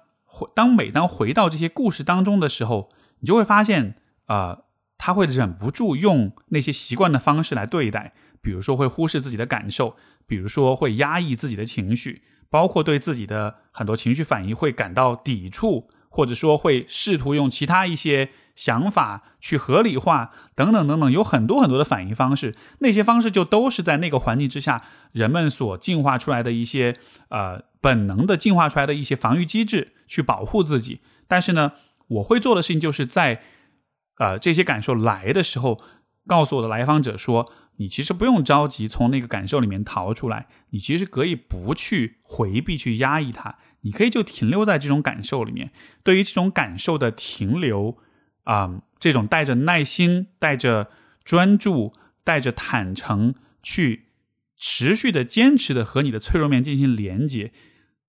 [0.53, 2.89] 当每当回到这些故事当中的时候，
[3.21, 3.95] 你就会发现，
[4.27, 4.63] 啊，
[4.99, 8.13] 他会忍不住用那些习惯的方式来对待。
[8.43, 22.57] 比如说会忽视自己的感受，比如说会压抑自己的情绪，包括对自己的很多情绪反应会感到抵触，或者说会试图用其他一些想法去合理化，等等等等，有很多很多的反应方式。
[22.79, 26.97] 那些方式就都是在那个环境之下人们所进化出来的一些
[27.29, 31.01] 呃本能的进化出来的一些防御机制，去保护自己。
[31.29, 31.73] 但是呢，
[32.09, 33.43] 我会做的事情就是在
[34.17, 35.81] 呃这些感受来的时候，
[36.27, 37.53] 告诉我的来访者说。
[37.81, 45.73] 你其实不用着急从那个感受里面逃出来，你其实可以不去回避、去压抑它，你可以就停留在这种感受里面。
[46.03, 47.97] 对于这种感受的停留，
[48.45, 50.91] 啊，这种带着耐心、带着
[51.25, 54.09] 专注、带着坦诚去
[54.59, 57.51] 持续的、坚持的和你的脆弱面进行连接，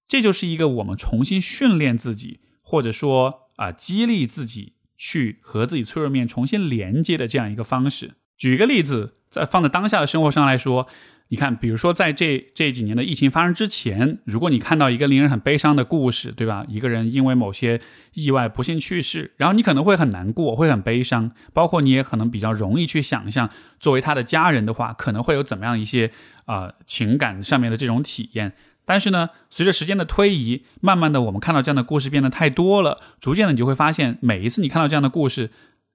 [0.05, 8.15] 这就是一个我们重新训练自己，或者说啊，激励自己去和自己脆弱面重新连接的这样一个方式。
[8.37, 9.19] 举个例子。
[9.31, 10.87] 在放在当下的生活上来说，
[11.29, 16.65] 你看，比如说在这这几年的疫情发生之前，如果你看到一个令人很悲伤的故事，对吧？
[16.67, 17.79] 一个人因为某些
[18.13, 26.11] 意外不幸去世，然后你可能会很难过，会很悲伤，包括你也可能比较容易去想象，作为他的家人的话，可能会有怎么样一些
[26.43, 28.51] 啊情感上面的这种体验。
[28.83, 35.51] 但是呢，随着时间的推移，慢慢的我们看到这样的故事变得太多了，逐渐的你就会发现，每一次你看到这样的故事。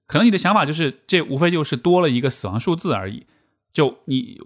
[0.07, 3.27] 可能你的想法就是，这无非就是多了一个死亡数字而已。
[3.73, 4.39] 就你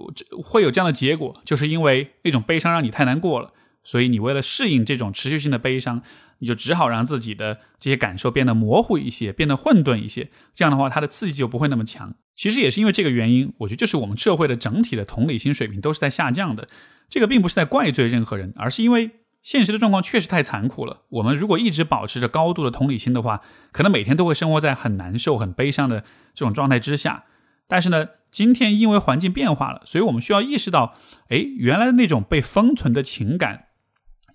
[0.44, 6.02] 会有这样的结果，就是因为那种悲伤让你太难过了，所以你为了适应这种持续性的悲伤，
[6.40, 10.30] 你就只好让自己的这些感受变得模糊一些，变得混沌一些。
[10.54, 12.14] 这样的话，它的刺激就不会那么强。
[12.36, 16.68] 其实也是因为这个原因，我觉得就是我们社会的整体的同理心水平都是在下降的。
[17.08, 19.12] 这个并不是在怪罪任何人，而是因为。
[19.42, 21.02] 现实的状况确实太残酷了。
[21.10, 26.02] 我们如果一直保持着高度的同理心的话，可能每天都会生活在很难受、很悲伤的
[26.34, 27.26] 这种状态之下。
[27.68, 30.96] 但是呢，今天因为环境变化了，所以我们需要意识到，
[31.30, 33.68] 哎，原来的那种被封存的情感，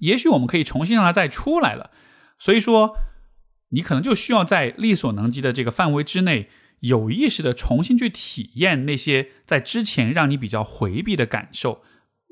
[0.00, 1.90] 也许我们可以重新让它再出来了。
[2.38, 2.96] 所以说，
[3.68, 6.48] 你可能就需要在力所能及的这个范围之内，
[6.80, 11.82] 有意识的重新去体验那些在之前让你比较回避的感受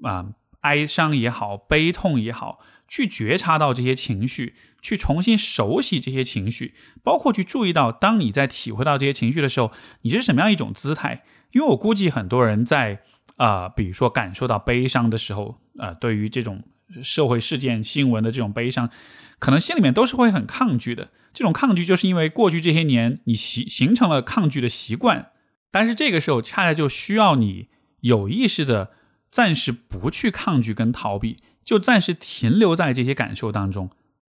[0.02, 0.32] 啊。
[0.64, 9.70] 哀伤也好，悲痛也好，去觉察到这些情绪，去重新熟悉这些情绪，包括去注意到，当你在体会到这些情绪的时候，
[10.02, 11.22] 你是什么样一种姿态？
[11.52, 13.02] 因为我估计很多人在
[13.36, 16.64] 啊，比如说感受到悲伤的时候，啊，对于这种
[17.02, 18.90] 社会事件、新闻的这种悲伤，
[19.38, 21.10] 可能心里面都是会很抗拒的。
[21.34, 25.30] 这种抗拒，就是因为过去这些年你习形成了抗拒的习惯，
[25.70, 27.68] 但是这个时候恰恰就需要你
[28.00, 28.92] 有意识的。
[29.34, 33.90] 暂时不去抗拒跟逃避，就暂时停留在这些感受当中。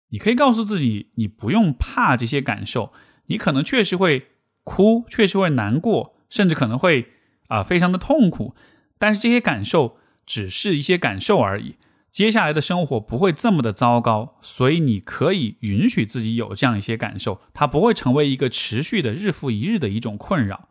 [0.09, 2.91] 你可以告诉自己，你不用怕这些感受。
[3.27, 4.29] 你可能确实会
[4.63, 7.09] 哭，确实会难过，甚至可能会
[7.47, 8.55] 啊非常的痛苦。
[8.97, 11.75] 但是这些感受只是一些感受而已。
[12.09, 20.69] 接下来的生活不会这么的糟糕，所以你可以允许自己有这样一些感受，它不会成为一个持续的日复一日的一种困扰。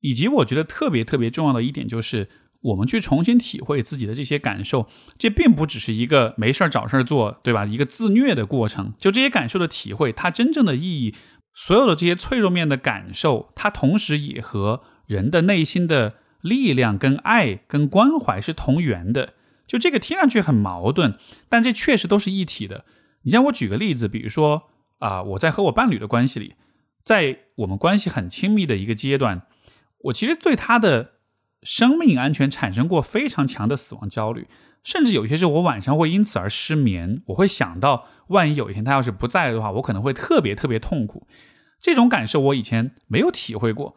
[0.00, 2.30] 以及我觉得特别特别重要的一点就是。
[2.62, 7.64] 我们去重新体会自己的这些感受，这并不只是一个没事儿找事儿做，对吧？
[7.64, 8.92] 一个自虐的过程。
[8.98, 11.14] 就这些感受的体会，它真正的意义，
[11.54, 19.32] 所有的这些脆弱面的感受，它同时也和人的内心的力量、跟爱、跟关怀是同源的。
[19.66, 21.14] 就这个听上去很矛盾，
[21.48, 22.84] 但这确实都是一体的。
[23.22, 24.64] 你像我举个例子，比如说
[24.98, 26.56] 啊，我在和我伴侣的关系里，
[27.02, 29.46] 在我们关系很亲密的一个阶段，
[30.04, 31.12] 我其实对他的。
[31.62, 34.48] 生命安全产生过非常强的死亡焦虑，
[34.82, 37.22] 甚至有些时候我晚上会因此而失眠。
[37.26, 41.26] 我会想到，万一有一天他要是不在的话，我可能会特别特别痛苦。
[41.78, 43.94] 这种感受我以前没有体会过，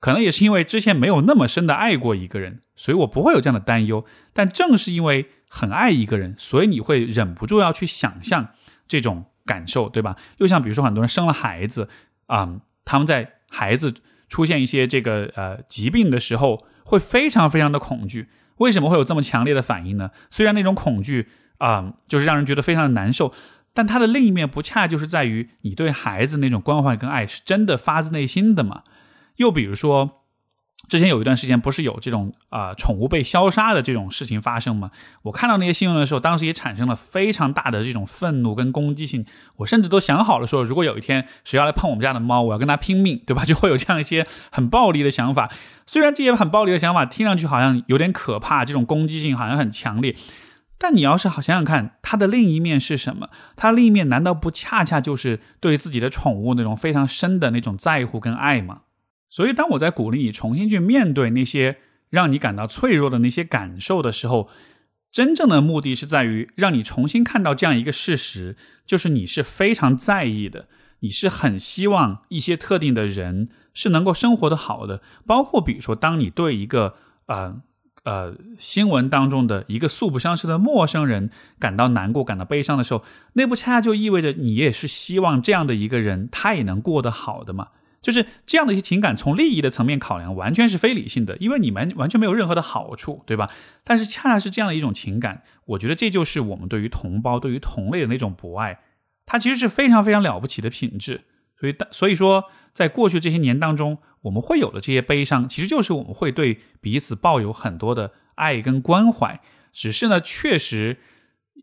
[0.00, 4.04] 可能也是因为之前没有那么深的爱过一个人，所以我不会有这样的担忧。
[4.32, 8.48] 但正是因为很爱一个人，所以你会忍不住要去想象
[8.88, 10.16] 这种感受，对吧？
[10.38, 11.88] 又像比如说很多人生了孩子
[12.26, 13.94] 啊，他们在孩子
[14.28, 16.66] 出现一些这个呃疾病的时候。
[16.88, 20.10] 会非常非常的恐惧，为什么会有这么强烈的反应呢？
[20.30, 23.32] 虽然那种恐惧啊，就是让人觉得非常的难受，
[23.72, 28.82] 但它的另一面不恰就是在于你对孩子那种关怀跟爱是真的发自内心的嘛？
[29.36, 30.17] 又比如说。
[30.88, 34.90] 之前有一段时间，不是有这种啊宠物被消杀的这种事情发生吗？
[35.22, 39.26] 我看到那些新闻的时候，当时也产生了非常大的这种愤怒跟攻击性。
[39.56, 43.44] 我甚至都想好了说，如果有一天谁要来碰我们家的猫，我要跟他拼命，对吧？
[43.46, 45.50] 就会有这样一些很暴力的想法。
[45.86, 50.16] 虽然这些很暴力的想法听上去好像有点可怕，这种攻击性好像很强烈，
[50.78, 53.28] 但你要是好想想看，它的另一面是什么？
[53.56, 58.80] 它另一面难道不恰恰就是对自己的宠物那种非常深的那种在乎跟爱吗？
[59.30, 61.78] 所以，当我在鼓励你重新去面对那些
[62.10, 64.48] 让你感到脆弱的那些感受的时候，
[65.12, 70.68] 真正的目的是在于让你重新看到这样一个事实：，就是你是非常在意的，
[71.00, 75.02] 你是很希望一些特定的人是能够生活的好的。
[75.26, 76.94] 包括比如说，当你对一个
[77.26, 77.60] 呃
[78.04, 87.68] 呃新闻当中的一个素不相识的陌生人感到难过、感到悲伤的时候，那不恰恰就意味着你也是希望这样的一个人他也能过得好的吗？
[88.00, 93.50] 就是这样的一些情感，从利益的层面考量，完全是非理性的，因为你们完全没有任何的好处，对吧？
[93.82, 98.78] 但是恰恰是这样的一种情感，我觉得这就是我们对于同胞、对于同类的那种博爱，
[99.26, 101.24] 它其实是非常非常了不起的品质。
[101.56, 109.40] 所以，所以说，在过去这些年当中，我们会有的这些悲伤，其实就是我们会对彼此抱有很多的爱跟关怀，
[109.72, 110.98] 只是呢，确实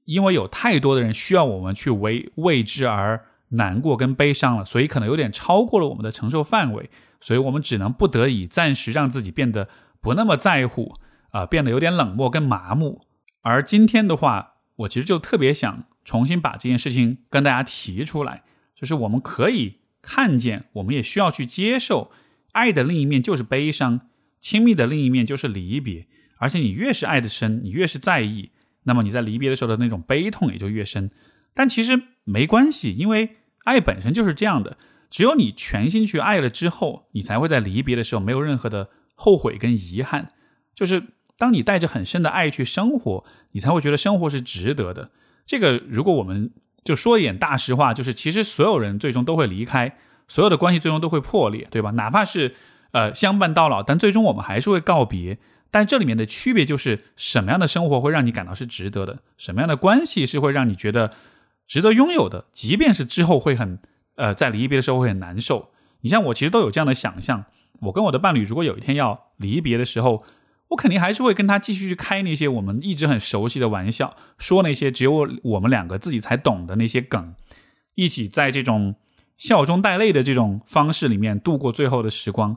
[0.03, 3.25] 因为有太多的人需要我们去为为之而。
[3.49, 6.89] 难过跟悲伤了，所以可能有点超过了我们的承受范围，
[7.21, 9.69] 所以我们只能不得已暂时让自己变得
[10.01, 10.95] 不那么在乎
[11.31, 13.01] 啊，变得有点冷漠跟麻木。
[13.41, 18.43] 而今天的话，我其实就特别想重新把这件事情跟大家提出来，
[18.75, 22.11] 就是我们可以看见，我们也需要去接受，
[22.53, 24.01] 爱的另一面就是悲伤，
[24.39, 26.07] 亲密的另一面就是离别。
[26.37, 28.51] 而且你越是爱的深，你越是在意，
[28.83, 31.09] 那么你在离别的时候的那种悲痛也就越深。
[31.55, 34.77] 但其实没关系，因为爱本身就是这样的。
[35.09, 40.33] 只有你全心去爱了之后，你才会在离别的时候没有任何的后悔跟遗憾。
[40.73, 41.01] 就是
[41.37, 45.11] 当你带着很深的爱去生活，你才会觉得生活是值得的。
[45.45, 46.51] 这个，如果我们
[46.83, 49.95] 就说一点大实话，就是其实所有人最终都会离开，
[50.27, 51.91] 所有的关系最终都会破裂，对吧？
[51.91, 52.53] 哪怕是
[52.91, 55.37] 呃相伴到老，但最终我们还是会告别。
[55.71, 61.13] 但这里面的区别就是什么样的生活会让你感到是值得的，什么样的关系是会让你觉得。
[61.67, 63.79] 值得拥有的，即便是之后会很，
[64.15, 65.71] 呃，在离别的时候会很难受。
[66.01, 67.45] 你像我，其实都有这样的想象。
[67.81, 70.23] 我跟我的伴侣，如果有一天要离别的时候，
[70.69, 77.33] 我肯定还是会跟他继续去开那些我们一直很熟悉的玩笑，说那些只有我们两个自己才懂的那些梗，
[77.95, 78.95] 一起在这种
[79.35, 82.55] 笑中带泪的这种方式里面度过最后的时光。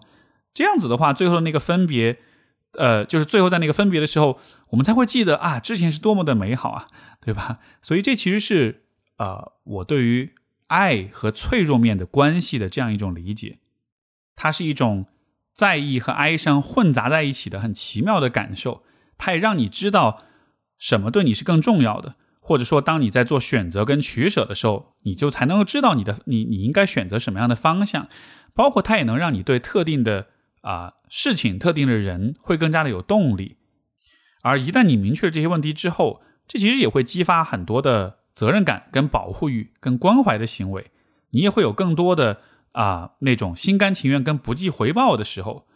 [0.53, 2.19] 这样子的话，最后的那个分别，
[2.73, 6.89] 呃，就是最后在那个分别的时候，我们才会记得啊，之前是多么的美好啊，
[7.21, 7.59] 对吧？
[7.81, 8.85] 所以这其实是。
[9.19, 10.33] 呃，我对于
[10.69, 13.59] 爱和脆弱面的关系的这样一种理解，
[14.37, 15.07] 它是一种
[15.53, 18.85] 在意和哀伤混杂在一起的很奇妙的感受。
[19.17, 20.23] 它也让你知道
[20.79, 28.09] 什么对你是更重要的，或者说，当你在做选择跟取舍的时候，你就才能够知道你的你你应该选择什么样的方向。
[28.55, 30.29] 包括它也能让你对特定的
[30.61, 33.57] 啊事情、特定的人会更加的有动力。
[34.43, 38.18] 而一旦你明确了这些问题之后，这其实也会激发很多的。
[38.39, 40.93] 责任感、跟保护欲、跟关怀的行为，
[41.33, 42.39] 你也会有更多的
[42.71, 45.67] 啊那种心甘情愿跟不计回报的时候，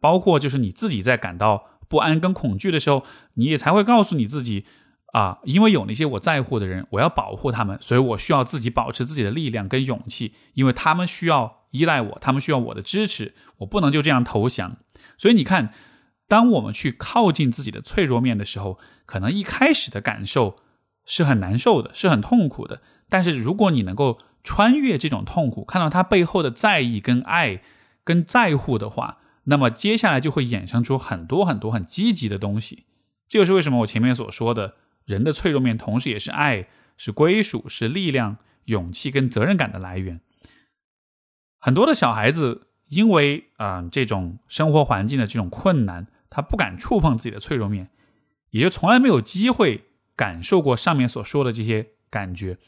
[0.00, 4.64] 包括就是你自己在感到不安跟恐惧的时候，你也才会告诉你自己
[5.12, 14.78] 啊，因为有那些我在乎的人，我要保护他们，所以我需要自己保持自己的力量跟勇气，因为他们需要依赖我，他们需要我的支持，我不能就这样投降。
[15.18, 15.74] 所以你看，
[16.26, 20.60] 当我们去靠近自己的脆弱面的时候，可能一开始的感受。
[21.08, 22.82] 是很难受的，是很痛苦的。
[23.08, 27.62] 但是如果你能够穿越这种痛苦，看到他背后的在意、跟爱、
[28.04, 32.84] 跟在乎的话，那么接下来就会衍生出很多很多很积极的东西。
[33.26, 34.74] 这就是为什么我前面所说的，
[35.06, 36.68] 人的脆弱面同时也是爱、
[36.98, 40.20] 是归属、是力量、勇气跟责任感的来源。
[41.58, 47.88] 很多的小孩子因为啊这种生活环境的这种困难，他不敢触碰自己的脆弱面，
[48.50, 49.84] 也就从来没有机会。
[50.18, 52.58] 感受过上面所说的这些感觉，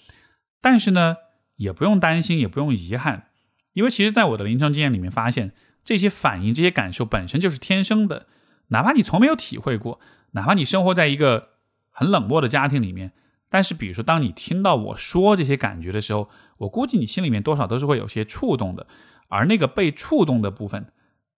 [0.61, 1.17] 但是呢，
[1.57, 3.27] 也不用担心，也不用遗憾，
[3.73, 8.29] 因为其实，在我的临床经验里面发现，这些反应、这些感受本身就是天生的。
[8.69, 9.99] 哪怕你从没有体会过，
[10.35, 11.49] 哪怕你生活在一个
[11.91, 13.11] 很冷漠的家庭里面，
[13.49, 18.87] 但是，比如说，当你听到我说这些感觉的时候，我估计你心里面多少都是会有些触动的。
[19.27, 20.87] 而那个被触动的部分，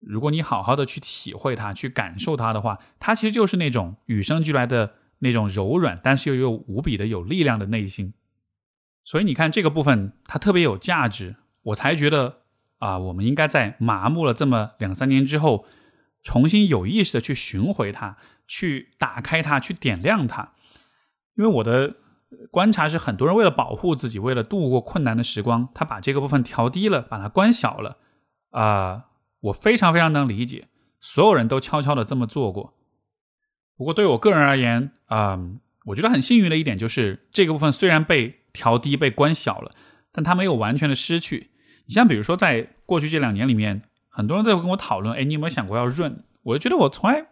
[0.00, 4.96] 如果你好好的去体会它、去感受它的话，它其实就是那种与生俱来的。
[5.22, 8.12] 那种柔软，但是又有无比的有力量的内心。
[9.04, 12.42] 所以你看这个部分它特别有价值，我才觉得
[12.78, 15.64] 啊，我们应该在麻木了这么两三年之后，
[16.22, 18.16] 重新有意识的去寻回它，
[18.46, 20.52] 去打开它，去点亮它。
[21.36, 21.94] 因为我的
[22.50, 27.98] 观察是，很多人为了保护自己，为了度过困难的时光，他把这个部分调低了，把它关小了。
[28.50, 29.06] 啊，
[29.40, 30.68] 我非常非常能理解，
[31.00, 32.74] 所有人都悄悄的这么做过。
[33.82, 35.36] 不过对我个人而言，啊，
[35.86, 39.72] 我觉得很幸运的一点就是，这个部分虽然被调低、被关小了，
[40.12, 41.50] 但它没有完全的失去。
[41.86, 46.22] 你像比如说，在过去这两年里面，很多人都跟我讨论，哎，你有没有想过要润？
[46.44, 47.26] 我就觉得我从来，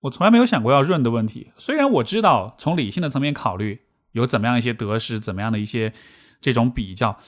[0.00, 1.52] 我从来没有想过要润的问题。
[1.56, 5.94] 虽然我知道从理性的层面考虑，有怎么样一些得失，怎么样的一些
[6.42, 7.18] 这种比较。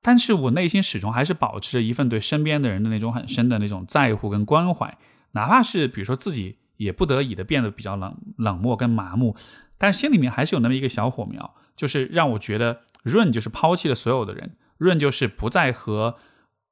[0.00, 4.96] 但是我内心始终还是保持着一份对身边的人的那种很深的那种在乎跟关怀，
[5.32, 9.36] 哪怕是比如说自己也不得已的变得比较冷冷漠跟麻木，
[9.76, 16.16] 但心里面还是有那么一个小火苗，就是让我觉得润就是抛弃了所有的人，润就是不再和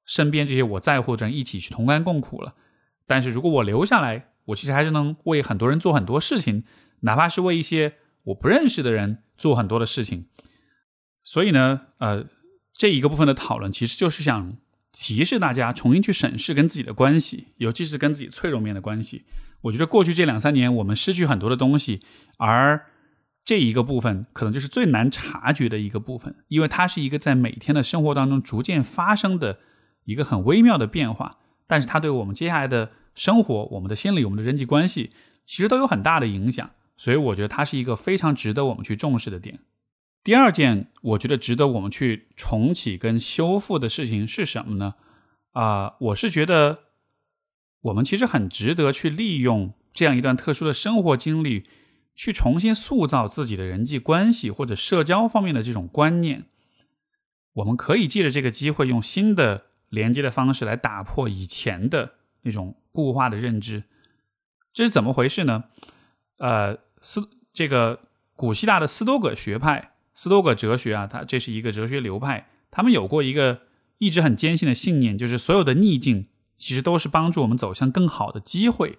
[0.07, 2.55] 身边这些我在乎的人一起去同甘共苦了。
[3.07, 6.65] 但是如果我留下来，我其实还是能为很多人做很多事情，
[7.01, 10.27] 哪怕是为一些我不认识的人做很多的事情。
[11.23, 12.27] 所以呢，呃。
[12.79, 14.53] 这一个部分的讨论，其实就是想
[14.99, 19.24] 提示大家重新去审视跟自己的关系，尤其是跟自己脆弱面的关系。
[19.61, 22.01] 我觉得过去这两三年，我们失去很多的东西，
[22.38, 22.86] 而
[23.44, 29.59] 这一个部分可能就是最难察觉的一个部分，因为它是一个在每天的生活当中逐渐发生的
[30.05, 35.11] 一个很微妙的变化，但是它对我们接下来的生活、我们的心理、我们的人际关系，
[35.44, 36.70] 其实都有很大的影响。
[36.97, 39.59] 所以，我觉得它是一个非常值得我们去重视的点。
[40.27, 44.97] 第二件我觉得值得我们去重启跟修复的事情是什么呢？
[45.53, 46.81] 啊，我是觉得
[47.83, 51.68] 我们其实很值得去利用这样一段特殊的生活经历，
[52.16, 56.47] 去重新塑造自己的人际关系或者社交方面的这种观念。
[57.53, 63.85] 我们可以借着这个机会，用新的连接的方式来打破以前的那种固化的认知。
[64.72, 65.66] 这是怎么回事呢？
[66.39, 68.01] 呃，斯这个
[68.35, 69.93] 古希腊的斯多葛学派。
[70.17, 73.61] 斯多葛哲学啊，它这是一个哲学流派，他们有过一个
[73.99, 78.99] 一直很坚信的信念，就是所有的逆境其实都是帮助我们走向更好的机会。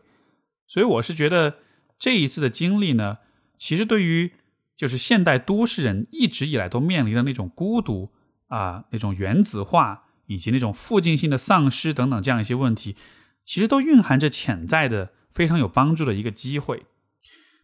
[0.68, 1.58] 所以我是觉得
[2.00, 3.18] 这一次的经历呢，
[3.58, 4.32] 其实对于
[4.76, 8.12] 就是现代都市人一直以来都面临的那种孤独
[8.48, 12.96] 啊、那种原子化以及那种附近性的丧失等等这样一些问题，
[13.44, 16.86] 其实都蕴含着潜在的非常有帮助的一个机会。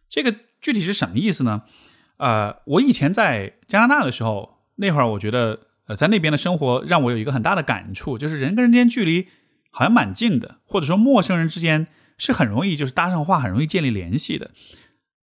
[0.08, 1.62] 这个具体是什么意思呢？
[2.16, 9.28] 呃，我以前在加拿大的时候，那会儿我觉得，呃，在那边的生活让我有一个很大的感触，就是人跟人之间距离
[9.70, 14.52] 好像蛮近的，或者说陌生人之间是很容易就是搭上话，很容易建立联系的。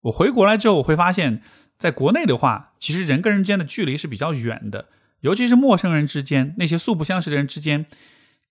[0.02, 1.42] 我回国来之后，我会发现，
[1.78, 4.88] 在国内的话，其实人跟人之间的距离是比较远的，
[5.22, 7.86] 尤其是陌生人之间，那些素不相识的人之间，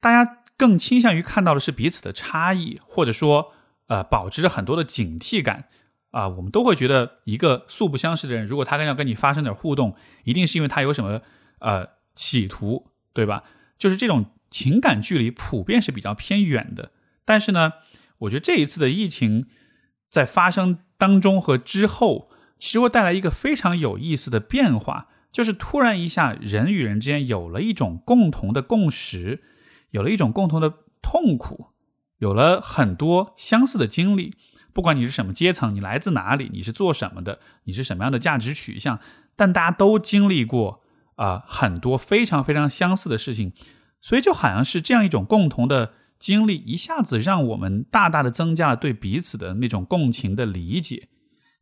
[0.00, 3.52] 大家更倾向于看到的是彼此的差异，或者说，
[3.88, 5.64] 呃，保持着很多的警惕感。
[6.10, 9.94] 啊，我们都会觉得一个素不相识的人，如果他跟要跟你发生点互动，
[10.24, 11.20] 一定是因为他有什么
[11.58, 13.44] 呃企图，对吧？
[13.78, 16.92] 就是这种情感距离普遍是比较偏远的。
[17.24, 17.74] 但是呢，
[18.18, 19.46] 我觉得这一次的疫情
[20.08, 29.42] 在发生当中和之后，其实会带来一个非常有意思的变化，就是突然一下人与人之间有了一种共同的共识，
[29.90, 31.66] 有了一种共同的痛苦，
[32.16, 34.34] 有了很多相似的经历。
[34.78, 39.00] 不管你是什么阶层，你来自哪里，你是做什么的，你是什么样的价值取向，
[39.34, 40.84] 但大家都经历过
[41.16, 43.52] 啊很多非常非常相似的事情，
[44.00, 51.08] 所以就好像是这样一种共同的经历，一下子让我们大大的增加了对彼此的那种共情的理解。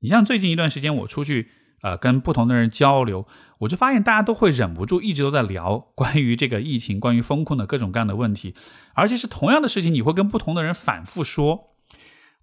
[0.01, 1.49] 你像最近一段时间，我出去
[1.81, 3.27] 呃跟不同的人交流，
[3.61, 8.55] 我就发现大家都会忍不住一直都在聊 关于这个疫情、关于风控的各种各样的问题，
[8.93, 11.73] 而且是同样的事情，你会跟不同的人反复说。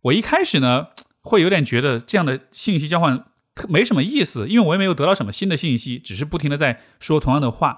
[0.04, 0.88] 我一开始呢，
[1.22, 3.26] 会有点觉得这样的信息交换
[3.70, 7.78] 没什么意思，因为我也没有得到什么新的信息，只是不停的在说同样的话。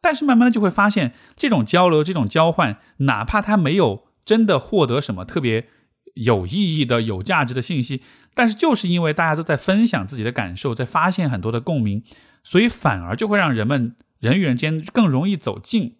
[0.00, 5.68] 但是慢慢的就会发现，这种交流、这种交换，哪怕他没有真的获得什么特别
[6.14, 8.02] 有意义的、有价值的信息，
[8.34, 12.02] 但是就是因为大家都在分享自己的感受，在发现很多的共鸣，
[12.42, 15.98] 所以反而就会让人们人与人间更容易走近。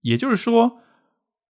[0.00, 0.80] 也就是说，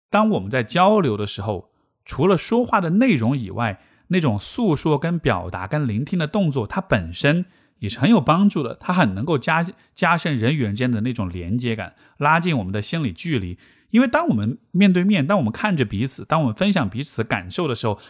[0.08, 1.69] 当我们在交流的时候。
[2.10, 7.46] 除了说话的内容以外，那种诉说、跟表达、跟聆听的动作，它本身
[7.78, 8.76] 也是很有帮助的。
[8.80, 13.56] 它很能够加加深人与人之间的那种连接感，拉近我们的心理距离。
[13.90, 18.00] 因为当我们面对面，当我们看着彼此，当我们分享彼此感受的时候，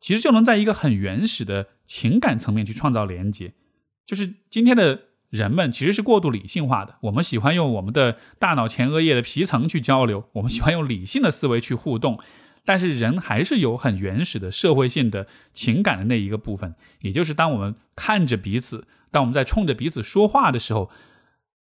[0.00, 3.52] 其实就能在一个很原始的情感层面去创造连接。
[4.06, 4.98] 就是今天的
[5.28, 12.18] 人们其实是过度理性化的，我们喜欢用我们的大脑前额叶的皮层去交流，我们喜欢用理性的思维去互动。
[12.64, 20.90] 但是人还是有很原始的社会性的情感的那一个部分，也就是当我们看着彼此，当我们在冲着彼此说话的时候，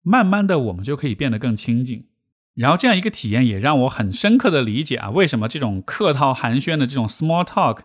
[0.02, 2.06] 慢慢的我们就可以变得更亲近。
[2.54, 7.80] 然后这样一个体验也让我很深刻的理解啊，为什么这种客套寒暄的这种 small talk，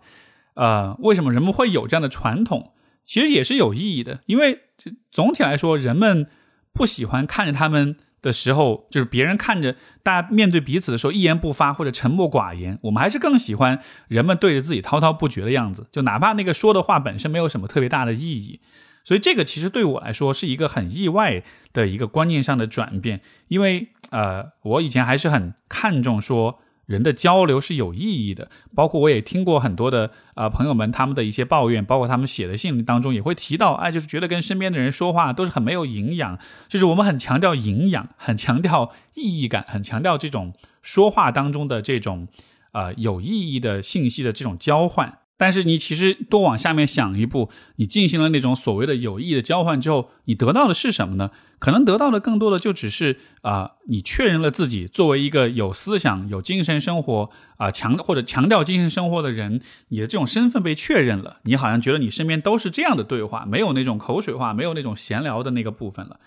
[0.56, 2.74] 呃，为什么人们会有这样的传统？
[3.04, 4.62] 其实也是有意义的，因为
[5.12, 6.28] 总体来说，人们
[6.74, 7.98] 不喜欢看着他们。
[8.24, 18.60] 的时候，就是别人看着大家面对彼此的时候一言不发或者沉默寡言，我们还是更喜欢人们对着自己滔滔不绝的样子，就哪怕那个说的话本身没有什么特别大的意义。
[19.04, 21.44] 所以这个其实对我来说是一个很意外
[21.74, 26.60] 的一个观念上的转变，因为呃，我以前还是很看重说。
[26.86, 42.28] 人的交流是有意义的，包括我也听过很多的啊朋友们他们的一些抱怨，包括他们写的信当中也会提到，哎，就是觉得跟身边的人说话都是很没有营养，就是我们很强调营养，很强调意义感，很强调这种说话当中的这种
[42.74, 45.20] 呃有意义的信息的这种交换。
[45.36, 51.32] 但是你其实多往下面想一步，你进行了那种所谓的有意义的交换之后，你得到的是什么呢？
[51.60, 61.38] 可能得到的更多的就只是啊，你确认了自己作为一个有思想、有精神生活啊强或者强调精神生活的人，你的这种身份被确认了。
[61.44, 66.20] 你好像觉得你身边都是这样的对话，没有那种口水话，没有那种闲聊的那个部分了。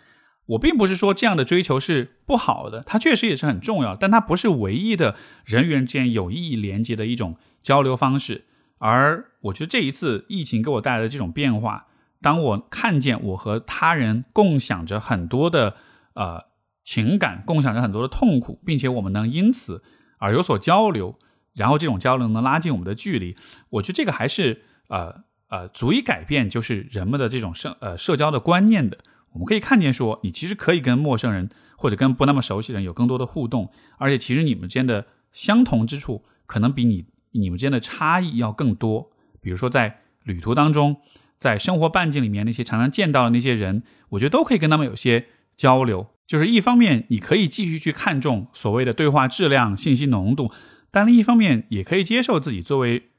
[0.46, 8.45] 我并不是说这样的追求是不好的，它确实也是很重要，但它不是唯一的人与人之间有意义连接的一种交流方式。
[8.78, 11.86] 而我觉得这一次疫情给我带来的这种变化，
[12.20, 15.76] 当我看见我和他人共享着很多的
[16.14, 16.44] 呃
[16.84, 19.82] 情感，共享着很多的痛苦，并且我们能因此
[20.18, 21.18] 而有所交流，
[21.54, 23.36] 然后这种交流能拉近我们的距离，
[23.70, 28.98] 我觉得这个还是呃呃足以改变就是人们的这种社呃社交的观念的。
[29.30, 37.06] 我们可以看见说，你其实可以跟陌生人或者跟不那么熟悉的人有更多的互动，而且其实你们之间的相同之处可能比你。
[37.38, 39.10] 你们之间的差异要更多，
[39.40, 40.96] 比如说在旅途当中，
[41.38, 45.26] 在生活半径里面那些常常见到的那些人，我觉得都可以跟他们有些
[45.56, 46.08] 交流。
[46.26, 50.50] 就是一方面你可以继续去看重所谓的对话质量、信息浓度，
[50.90, 53.10] 但另一方面也可以接受自己作为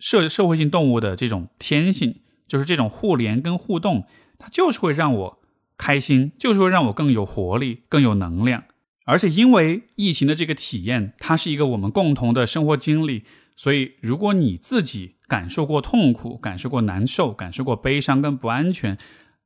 [0.00, 2.16] 社社会性动物的这种天性，
[2.48, 4.04] 就是这种互联跟互动，
[4.38, 5.38] 它就是会让我
[5.78, 8.64] 开心，就是会让我更有活力、更有能量。
[9.04, 13.22] 而且因为疫情的这个体验，它是一个我们共同的生活经历。
[13.56, 18.98] 所以，如果你自己感受过痛苦、感受过难受、感受过悲伤跟不安全，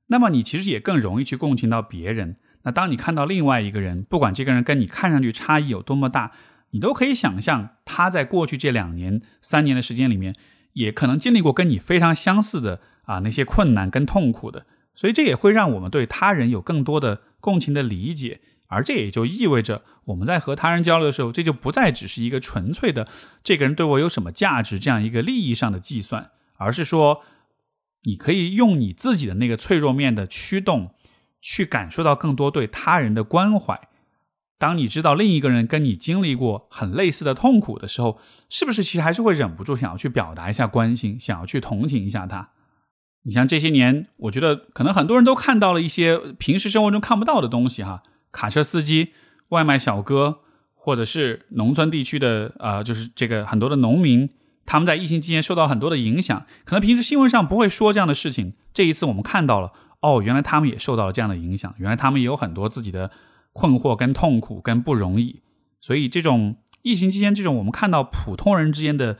[0.08, 2.36] 那么你其实也更容易去共情到别人。
[2.64, 6.32] 那当你看到另外一个人，不管这个人跟你看上去差异有多么大，
[6.72, 10.34] 你都可以想象他在过去这两年、三年的时间里面，
[10.72, 14.66] 也可能经历过跟你非常相似的啊那些困难跟痛苦的。
[14.96, 18.40] 所以，这也会让我们对他人有更多的共情的理解。
[18.66, 23.08] 而这也就意味着，我们在和他人交流的时候，这就不再只是一个纯粹的
[23.42, 27.22] 这个人对我有什么价值这样一个利益上的计算，而是说，
[28.04, 30.94] 你可以用你自己的那个脆弱面的驱动，
[31.40, 33.88] 去感受到更多对他人的关怀。
[34.58, 38.18] 当你知道另一个人跟你经历过很类似的痛苦的时候，
[38.50, 42.50] 是不是其实还是会忍不住想要去表达一下关心，想要去同情一下他？
[43.22, 48.02] 你像这些年，我觉得可能很多人都看到了一些平时生活中看不到的东西，哈。
[48.32, 49.12] 卡车司机、
[49.50, 50.40] 外卖小哥，
[50.74, 54.30] 或者是农村地区的啊，就是这个很多的农民，
[54.66, 56.44] 他们在疫情期间受到很多的影响。
[56.64, 63.10] 可能平时新闻上不会说这样的事情，这一次我们看到了，哦，原来他们也受到了这样的影响，原来他们也有很多自己的
[63.52, 65.42] 困惑、跟痛苦、跟不容易。
[65.80, 69.18] 所以，这种疫情期间，这种我们看到普通人之间的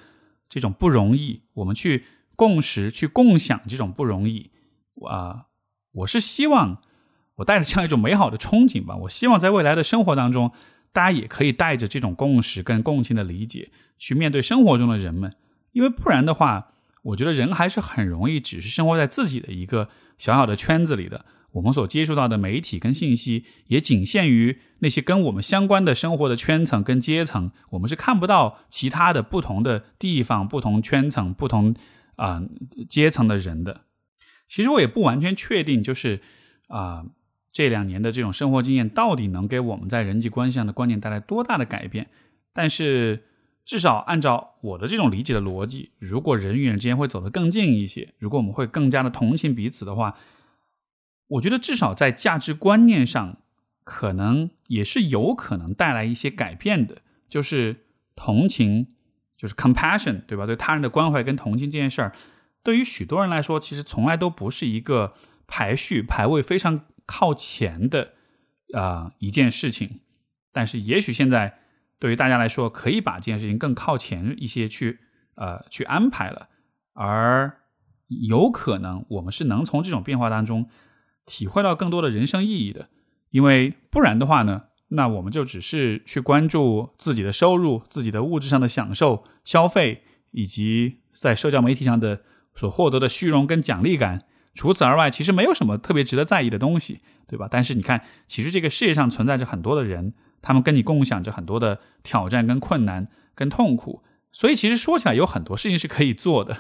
[0.49, 2.05] 这种不容易，我们去
[2.37, 4.51] 共识、去共享这种不容易，
[5.09, 5.47] 啊，
[5.93, 6.81] 我是希望。
[7.41, 10.53] 我带着这样一种美好的憧憬吧，我希望在未来的生活当中，
[10.93, 15.35] 大家也可以带着这种共识跟共情的理解去面对生活中的人们，
[15.73, 19.89] 因为不然的话，我觉得人还是很容易只是生活在自己的一个
[20.19, 21.25] 小小的圈子里的。
[21.53, 31.75] 我们所接触到的媒体跟信息也仅限于那些跟我们相关的生活的圈层跟阶层，我们是看不到其他的不同的地方、不同圈层、不同
[32.17, 32.43] 啊
[32.91, 33.81] 阶层的人的。
[34.47, 36.21] 其实我也不完全确定，就是
[36.69, 37.07] 啊。
[37.53, 42.07] 这两年的这种生活经验到底能给我们在人际关系上的观念带来多大的改变？
[42.53, 43.25] 但是
[43.65, 50.17] 至少按照我的这种理解的逻辑，如果人与人之间会走得更近一些，如果我们会更加的同情彼此的话，
[51.27, 53.39] 我觉得至少在价值观念上，
[53.83, 56.99] 可能也是有可能带来一些改变的。
[57.29, 57.85] 就是
[58.15, 58.89] 同情，
[59.37, 60.47] 就是 compassion，对吧？
[60.47, 62.13] 对他人的关怀跟同情这件事儿，
[62.63, 65.15] 对于许多人来说，其实从来都不是一个
[65.49, 66.83] 排序排位非常。
[67.11, 68.13] 靠前的
[68.73, 69.99] 啊一件事情。
[70.53, 71.59] 但是也许现在
[71.99, 75.01] 对于大家来说，可以把这件事情更靠前一些去
[75.35, 76.49] 呃去安排了，
[76.93, 77.59] 而
[78.07, 80.69] 有可能我们是能从这种变化当中
[81.27, 82.89] 体会到更多的人生意义的，
[83.31, 92.23] 因为不然的话呢，那我们就只是去关注自己的收入、自己的物质上的享受、消费，以及在社交媒体上的
[92.55, 94.25] 所获得的虚荣跟奖励感。
[94.55, 97.49] 除此而外，其实没有什么特别值得在意的东西，对吧？
[97.51, 100.15] 但是你看，其实这个世界上存在着很多的人。
[100.43, 106.57] 他们跟你共享着很多的挑战、跟困难、跟痛苦，所以其实说起来有很多事情是可以做的。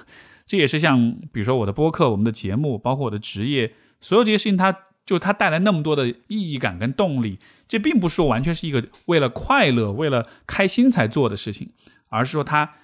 [0.46, 4.76] 这也是像比如说我的播客、我们的节目，包括我的职业，所有这些事情，它
[5.06, 7.38] 就它带来那么多的意义感跟动力。
[7.66, 11.72] 这并不是说完全是一个为了快乐、为了开心才做的事情，
[12.10, 12.74] 而是说它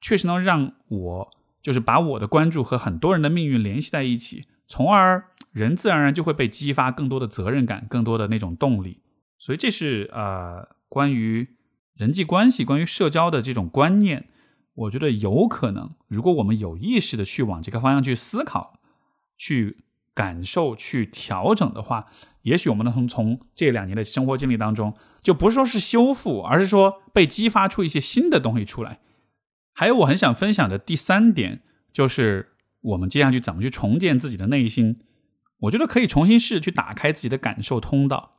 [0.00, 1.30] 确实能让我
[1.62, 9.02] 就是把我的关注和很多人的命运联系在一起，从而人自然而然就会被激发更多的责任感、更多的那种动力。
[9.38, 11.48] 所以这是呃关于
[11.94, 14.28] 人际关系、关于社交的这种观念，
[14.74, 18.80] 我觉得有可能，如果我们有意识的去往这个方向去思考、
[19.36, 19.78] 去
[20.14, 22.06] 感受、去调整的话，
[22.42, 29.00] 也许我们能从这两年的生活经历当中，就不是说是修复，而是说被激发出一些新的东西出来。
[29.78, 31.60] 还有我很想分享的第三点，
[31.92, 32.48] 就是
[32.80, 34.98] 我们接下去怎么去重建自己的内心。
[35.60, 38.38] 我觉得可以重新试着去打开自己的感受通道。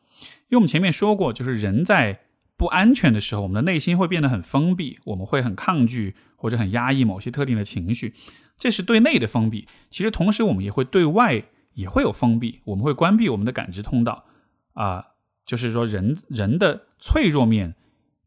[0.50, 2.20] 因为我们前面说过，就是人在
[2.58, 8.14] 不安全的时候，我们的内心会变得很封闭，我们会很抗拒或者很压抑某些特定的情绪，
[8.58, 9.66] 这是对内的封闭。
[9.90, 11.42] 其实同时，我们也会对外
[11.74, 14.26] 也会有封闭，我们会关闭我们的感知通道
[14.74, 15.06] 啊。
[15.46, 17.76] 就是说，人人的脆弱面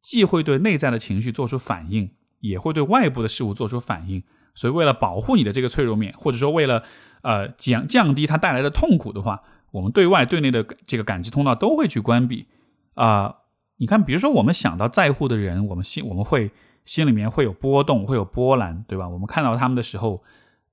[0.01, 2.11] 既会对内在的情绪做出反应，
[2.43, 4.23] 也会对外部的事物做出反应。
[4.55, 6.83] 所以，为了保护你的这个脆弱面，或者说为了
[7.23, 9.43] 呃降降低它带来的痛苦的话。
[9.73, 12.47] 我们对外对内的这个感知通道都会去关闭
[12.93, 13.37] 啊！
[13.79, 16.51] 你看，比如说我们想到在乎的人，我们心我们会
[16.85, 19.09] 心里面会有波动，会有波澜，对吧？
[19.09, 20.23] 我们看到他们的时候，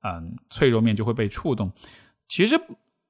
[0.04, 1.72] 嗯，脆弱面就会被触动。
[2.28, 2.60] 其实，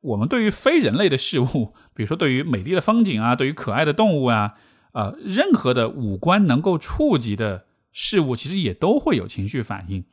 [0.01, 4.53] 我们对于非人类的事物，比如说对于美丽的风景啊，对于可爱的动物啊，
[4.91, 10.06] 呃，任何的五官能够触及的事物，其实也都会有情绪反应。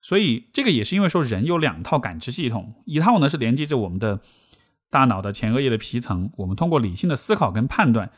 [0.00, 4.20] 所以，这个也是因为说人有两套感知系统，一套呢是连接着我们的。
[4.88, 8.12] 大脑的前额叶的皮层，我们通过理性的思考跟判断，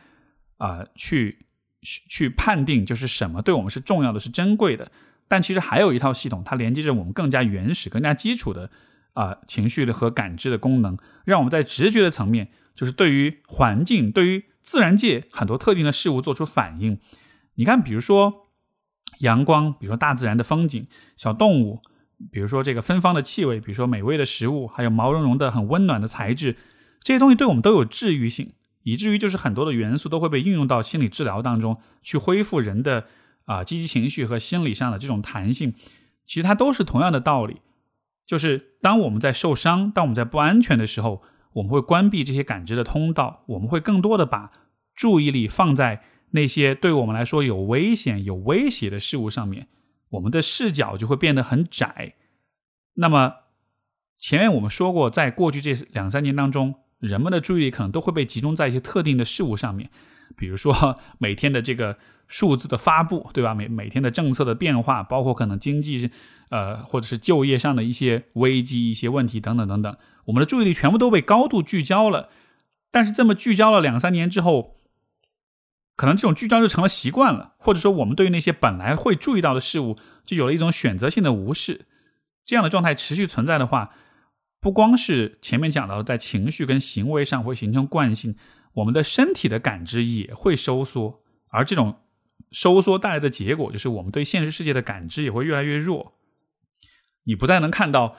[0.59, 1.47] 啊，去
[1.83, 4.93] 去判定就是什么对我们是重要的、是珍贵的。
[5.27, 8.71] 但其实还有一套系统，它连接着我们更加原始、更加基础的
[9.15, 17.01] 啊情绪的和感知的功能，让我们在直觉的层面，就是对于环境、对于自然界很多特定的事物做出反应。
[17.55, 18.48] 你看，比如说
[19.21, 20.87] 阳光，比如说大自然的风景、
[21.17, 21.81] 小动物。
[22.33, 26.57] 比如说这个芬芳的气味，比如说美味的食物，还有毛茸茸的很温暖的材质，
[26.99, 33.07] 这些东西对我们都有治愈性，以至于就是很多的元素都会被运用到心理治疗当中，去恢复人的
[33.45, 35.75] 啊积极情绪和心理上的这种弹性。
[36.27, 37.59] 其实它都是同样的道理，
[38.27, 41.23] 就是当我们在受伤、当我们在不安全的时候，
[41.53, 44.51] 我们会关闭这些感知的通道，我们会更多的把
[44.93, 49.68] 注意力放在那些对我们来说有危险、有威胁的事物上面。
[50.11, 52.14] 我们的视角就会变得很窄。
[52.95, 53.35] 那么，
[54.16, 59.91] 前面我们说过，在过去这两三年当中，人们的注意力可能都会被集中在一些特定的事物上面，
[60.37, 63.55] 比如说每天的这个数字的发布，对吧？
[63.55, 66.11] 每每天的政策的变化，包括可能经济，
[66.49, 72.31] 呃，或者是就业上的一些危机、一些问题等等等等，我们的注意力全部都被高度聚焦了。
[72.91, 74.78] 但是这么聚焦了两三年之后，
[75.99, 81.87] 可能这种聚焦就成了习惯了，或者说我们对于那些本来会注意到的事物，就有了一种选择性的无视。
[82.47, 83.91] 这样的状态持续存在的话，
[84.61, 88.37] 不光是前面讲到的在情绪跟行为上会形成惯性，
[88.75, 91.21] 我们的身体的感知也会收缩。
[91.49, 91.97] 而这种
[92.53, 96.13] 收缩带来的结果，就是我们对现实世界的感知也会越来越弱。
[97.25, 98.15] 你不再能看到，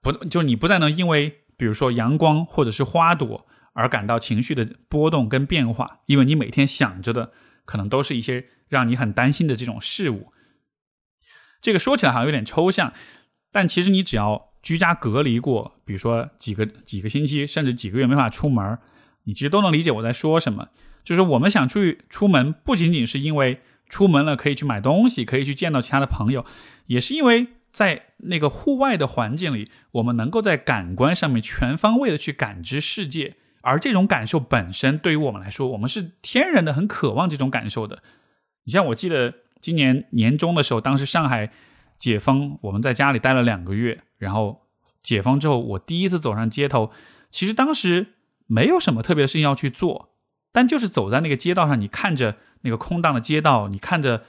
[0.00, 3.44] 不就你不再能因为比如说阳光或者是花朵。
[3.74, 7.32] 而感到情绪的波动跟变化，因为你每天想着的
[7.64, 10.32] 可能都是一些让你很担心的这种事物。
[11.60, 12.92] 这个说起来好像有点抽象，
[13.52, 18.78] 但其实你只要居家隔离过，比如说几个几个星期，甚至几个月没法出门，
[19.24, 20.68] 你其实都能理解我在说什么。
[21.02, 26.46] 就是我们想出去出门，不仅仅是因为出门了可以去买东西，可以去见到其他的朋友，
[26.86, 33.36] 也是因为在那个户外的环境里，我们能够在感官上面全方位的去感知世界。
[33.64, 38.02] 而这种感受本身，对于我们来说，我们是天然的很渴望这种感受的。
[38.64, 41.50] 你像我记得今年年中的时候，当时上海
[41.98, 44.62] 解封，我们在家里待了两个月，然后
[45.02, 46.90] 解封之后，我第一次走上街头，
[47.30, 48.08] 其实当时
[48.46, 50.10] 没有什么特别的事情要去做，
[50.52, 54.24] 但就是走在那个街道上，你看着那个空荡的街道，你看着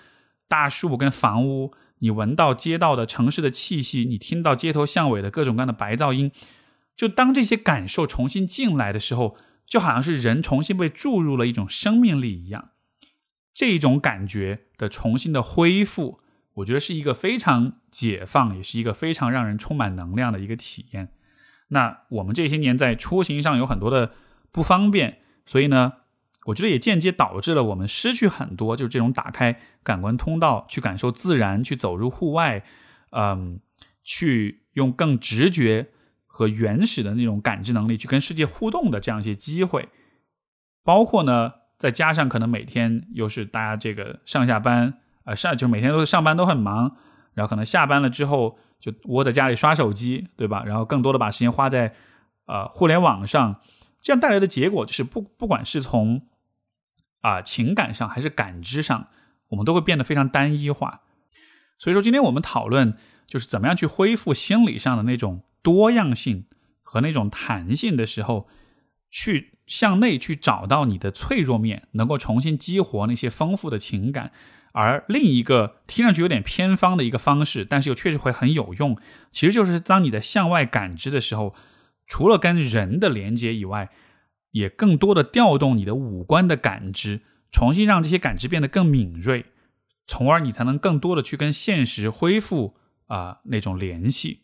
[0.47, 6.31] 大树跟房屋，你闻到街道的城市的气息，你听到街头巷尾的各种各样的白噪音，
[6.95, 12.69] 就当这些感受重新进来的时候，就好像是人重新被注入了一种生命力一样，
[13.53, 16.21] 这种感觉的重新的恢复。
[16.55, 21.09] 我觉得是一个非常解放，也是一个非常让人充满能量的一个体验。
[21.67, 24.13] 那我们这些年在出行上有很多的
[24.53, 25.93] 不方便，所以呢，
[26.45, 32.63] 我觉得也间接导致了我们失去很多，就是这种打开感官通道去感受自然，去走入户外，
[33.11, 33.59] 嗯，
[34.03, 35.87] 去用更直觉
[36.35, 39.87] 和原始的那种感知能力去跟世界互动的这样一些机会。
[40.83, 44.99] 包括呢，再加上可能每天又是大家这个上下班。
[45.23, 46.97] 啊，上就是每天都是上班都很忙，
[47.33, 50.63] 然后可能下班了之后就窝在家里刷手机，对吧？
[50.63, 51.95] 然后更多的把时间花在
[52.45, 53.59] 呃互联网上，
[54.01, 56.27] 这样带来的结果就是不不管是从
[57.21, 59.07] 啊情感上还是感知上，
[59.47, 61.01] 我们都会变得非常单一化。
[61.79, 66.45] 所以说，今天我们讨论就是怎么样去恢复心理上的那种多样性
[66.83, 68.47] 和那种弹性的时候，
[69.09, 74.31] 去向内去找到你的脆弱面，能够重新激活那些丰富的情感。
[74.73, 78.95] 而另一个听上去有点偏方的一个方式，但是又确实会很有用，
[79.31, 81.55] 其实就是当你在向外感知的时候，
[82.05, 83.89] 除了跟人的连接以外，
[84.51, 89.45] 也更多的调动你的五官的感知，重新让这些感知变得更敏锐，
[90.05, 92.75] 从而你才能更多的去跟现实恢复
[93.07, 94.41] 啊那种联系。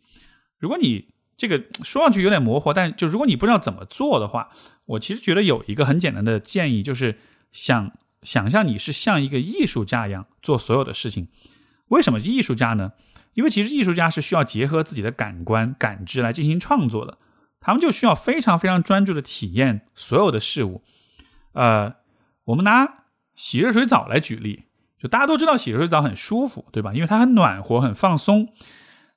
[0.57, 1.11] 如果你
[1.41, 4.49] 这个说上去有点模糊，但就如果你不知道怎么做的话，
[4.85, 7.17] 我其实觉得有一个很简单的建议，就是
[7.51, 7.91] 想。
[8.23, 11.27] 想象你是像一个艺术家一样做所有的事情，
[11.87, 12.91] 为什么艺术家呢？
[13.33, 17.17] 因为其实艺术家是需要结合自己的感官感知来进行创作的，
[17.59, 20.83] 他们就需要非常非常专注的体验所有的事物。
[21.53, 21.95] 呃，
[22.43, 24.65] 我们拿洗热水澡来举例，
[24.99, 26.93] 就大家都知道洗热水澡很舒服，对吧？
[26.93, 28.49] 因为它很暖和、很放松。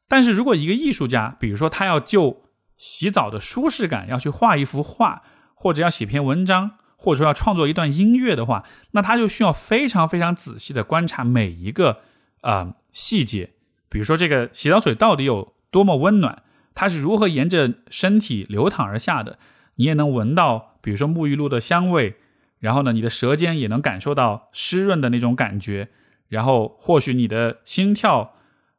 [0.09, 2.45] 但是如果一个艺术家，比如说他要就
[2.77, 5.23] 洗澡的舒适感要去画一幅画，
[5.55, 6.73] 或者要写篇文章。
[6.97, 12.01] 或者说要创作一段音乐的话，那他就需要非常非常仔细的观察每一个
[12.41, 13.51] 啊细节，
[13.91, 16.43] 比如说这个洗澡水到底有多么温暖，
[16.75, 19.39] 它是如何沿着身体流淌而下的，
[19.75, 22.17] 你也能闻到，比如说沐浴露的香味，
[22.59, 25.91] 然后呢，你的舌尖也能感受到湿润的那种感觉，
[26.29, 28.33] 然后或许你的心跳，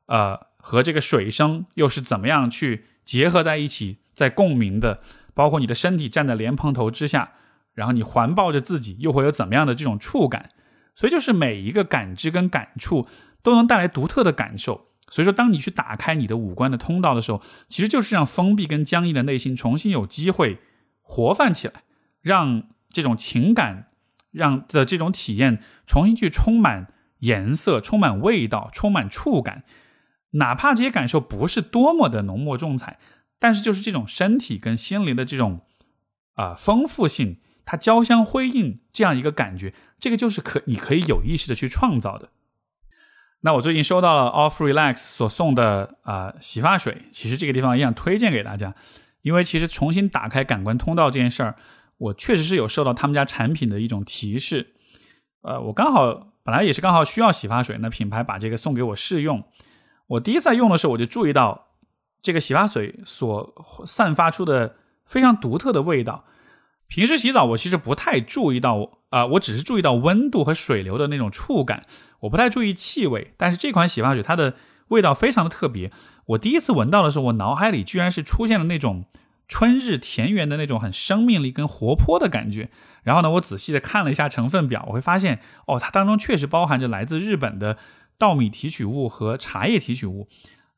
[0.08, 5.00] 呃，和这个水声又是怎么样去结合在一起，在共鸣的，
[5.36, 7.34] 包括你的身体站在莲蓬头之下。
[7.76, 10.50] 然后你环抱着自己，又会有怎么样的这种触感？
[10.96, 13.08] 所以就是每一个感知跟感触
[13.44, 14.88] 都能带来独特的感受。
[15.12, 20.58] 所以说，当你去打开你的五官的通道的时候，其实就是让封闭跟僵硬的内心重新有机会
[21.04, 21.84] 活泛起来，
[22.22, 23.90] 让这种情感
[24.32, 29.64] 让的这种体验重新去充满颜色、充满味道、充满触感。
[30.36, 33.00] 哪怕这些感受不是多么的浓墨重彩，
[33.40, 35.62] 但是就是这种身体跟心灵的这种
[36.36, 37.40] 啊丰富性。
[37.68, 42.30] 它交相辉映这样一个感觉，这个就是可你可以有意识的去创造的。
[43.42, 48.76] 那我最近收到了 Off Relax 所送的啊洗发水，其实这个地方也想推荐给大家，
[49.24, 51.56] 因为其实重新打开感官通道这件事儿，
[51.98, 54.76] 我确实是有受到他们家产品的一种提示。
[55.42, 59.44] 呃，我刚好本来也是刚好需要洗发水，那品牌把这个送给我试用。
[60.08, 61.68] 我第一次用的时候，我就注意到
[62.22, 64.76] 这个洗发水所散发出的
[65.06, 66.26] 非常独特的味道。
[66.88, 71.84] 平时洗澡，我其实不太注意到啊，我只是注意到温度和水流的那种触感，
[72.20, 73.34] 我不太注意气味。
[73.38, 74.54] 但是这款洗发水它的
[74.90, 75.92] 味道非常的特别，
[76.28, 79.06] 我第一次闻到的时候，我脑海里居然是出现了那种
[79.48, 82.70] 春日田园的那种很生命力跟活泼的感觉。
[83.02, 87.78] 然后呢，我仔细的看了一下成分表，我会发现哦，它当中确实包含着来自日本的
[88.18, 90.28] 稻米提取物和茶叶提取物。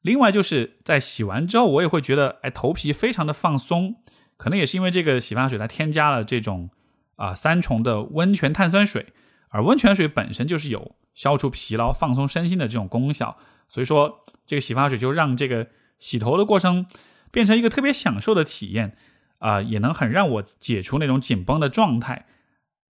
[0.02, 3.96] 另外就是在洗完之后，我也会觉得哎，头皮非常的放松。
[4.38, 6.70] 可能也是因为这个洗发水它添加了这种
[7.16, 9.08] 啊三重的温泉碳酸水，
[9.50, 13.36] 而温泉水本身就是有消除疲劳、放松身心的这种功效，
[13.68, 15.68] 所以说这个洗发水就让这个
[15.98, 16.86] 洗头的过程
[17.32, 18.96] 变成一个特别享受的体验
[19.40, 22.28] 啊，也能很让我解除那种紧绷的状态，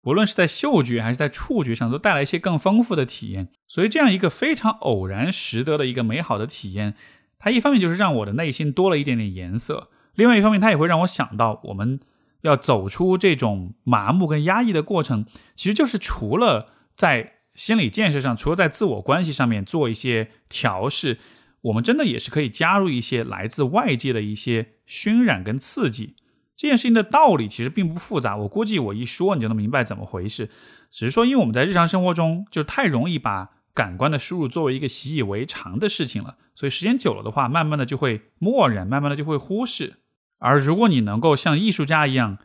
[0.06, 3.50] 无论是在嗅觉还是在触觉上都带来一些更丰富的体验。
[3.68, 6.96] 所以这样一个非常偶然识得的一个美好的体验，
[7.38, 9.90] 它一方面就是让我的内心多了一点点颜色。
[10.16, 12.00] 另外一方面，它也会让我想到，我们
[12.42, 15.26] 要走出这种麻木跟压抑的过程，
[15.56, 21.18] 其实就是除了在心理建设上，除了在自我关系上面做一些调试，
[21.62, 26.16] 我们真的也是可以加入一些来自外界的一些熏染跟刺激，
[26.56, 30.50] 这件事情的道理其实并不复杂，我估计我一说你就能明白怎么回事。
[30.90, 39.96] 只是说，因为我们在日常生活中就太容易把感官的输入作为一个习以为常的事情了，所以时间久了的话，慢慢的就会默认，慢慢的就会忽视。
[40.40, 42.38] 而如果你能够像艺术家一样，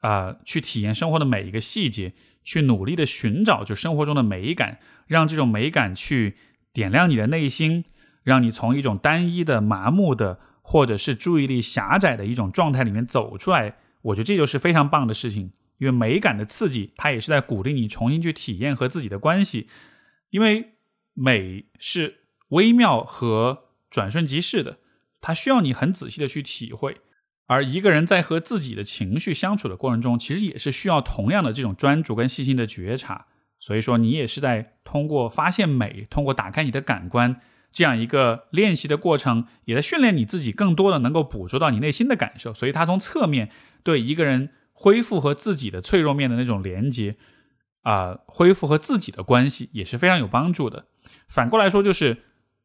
[0.00, 6.36] 啊，去体验生活的每一个细节，去努力的寻找就生活中的美感，让这种美感去
[6.72, 7.84] 点亮你的内心，
[8.24, 10.40] 让你从一种单一的、麻木的。
[10.66, 15.52] 或者是注意力狭窄的一种状态里面走出来，我觉得这就是非常棒的事情。
[15.78, 19.68] 因为美感的刺激，它也是在鼓励你重新去体验和自己的关系。
[20.30, 20.76] 因为
[21.12, 24.78] 美是微妙和转瞬即逝的，
[25.20, 26.96] 它需要你很仔细的去体会。
[27.46, 33.26] 而一个人在和自己的情绪相处的过程中，其实也是需要同样的这种专注跟细心的觉察。
[33.60, 37.40] 所以说，你也是在通过发现美，通过打开你的感官。
[37.74, 42.54] 这样一个练习的过程，也在训练你自己，更多的能够捕捉到你内心的感受。
[42.54, 43.50] 所以，他从侧面
[43.82, 47.16] 对一个人恢复和自己的脆弱面的那种连接，
[47.82, 50.86] 啊，恢复和自己的关系也是非常有帮助的。
[51.26, 52.18] 反过来说，就是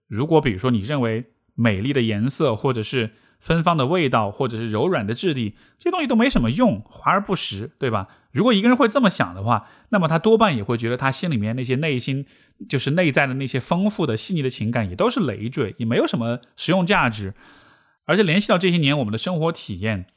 [0.08, 8.08] 如果比如说你认为美丽的颜色，或者是芬芳的味道，或者是柔软的质地，这些东西都没什么用，华而不实，对吧？
[8.32, 12.28] 如果一个人会这么想的话，那么他多半也会觉得他心里面那些内心。
[12.68, 17.34] 就是内在的那些丰富的、细腻的情感，也都是累赘，也没有什么实用价值。
[18.06, 20.08] 而且联系到这些年我们的生活体验，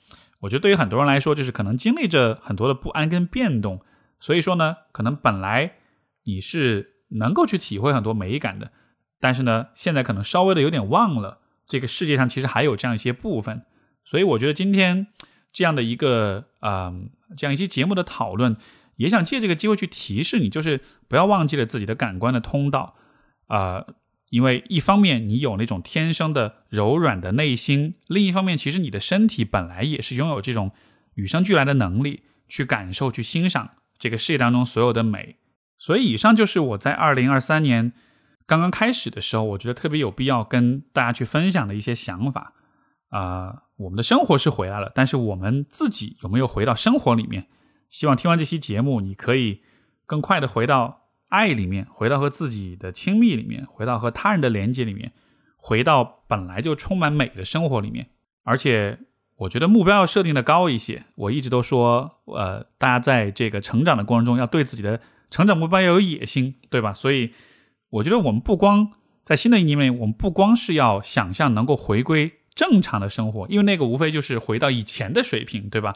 [0.40, 3.80] 我觉得对于很多人来说，就是可能经历着很多的不安跟变动。
[4.18, 5.74] 所以说呢，可能本来
[6.24, 8.70] 你是能够去体会很多美感的，
[9.20, 13.62] 但是呢，现在可能稍微的有点忘了这个世界上其实还有这样一些部分。
[14.04, 15.06] 所以我觉得今天
[15.52, 16.92] 这样的一个啊，
[17.36, 18.56] 这样一期节目的讨论。
[18.96, 22.96] 也想借这个机会去提示你，就是不要忘记了自己的感官的通道
[23.46, 23.84] 啊，
[24.30, 30.72] 因为一方面你有那种天生的柔软的内心，另一方面其实你的身体本来也是拥有这种
[31.14, 35.36] 与生俱来的能力，去感受、去欣赏这个世界当中所有的美。
[35.78, 37.92] 所以，以上就是我在二零二三年
[38.46, 42.52] 刚刚开始的时候，我觉得特别有必要跟大家去分享的一些想法
[43.08, 43.64] 啊。
[43.78, 47.48] 我们的生活是回来了，但是我们自己有没有回到生活里面？
[47.92, 49.60] 希望听完这期节目，你可以
[50.06, 55.12] 更快的回到爱里面，回到和自己的亲密里面，回到和他人的连接里面，
[55.58, 58.08] 回到本来就充满美的生活里面。
[58.44, 58.98] 而且，
[59.36, 61.04] 我觉得目标要设定的高一些。
[61.16, 64.98] 我一直都说，呃，大家在这个成长的过程中，要对自己的
[65.30, 66.94] 成长目标要有野心，对吧？
[66.94, 67.34] 所以，
[67.90, 68.90] 我觉得我们不光
[69.22, 75.94] 在新的一年里面，我们不光是要想象能够回归正常的生活，因为那个无非就是回到以前的水平，对吧？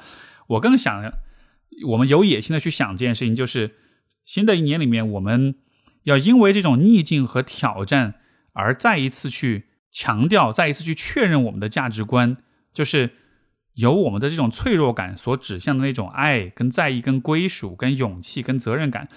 [0.49, 1.11] 我更想。
[1.87, 3.74] 我们有野心的去想这件事情，就是
[4.24, 5.57] 新的一年里面，我们
[6.05, 8.14] 要因为这种逆境和挑战
[8.53, 12.37] 而再一次去强调，再一次去确认我们的价值观，
[12.72, 13.11] 就是
[13.74, 19.09] 由我们的这种脆弱感所指向的那种爱、跟在意、跟归属、跟勇气、跟责任感，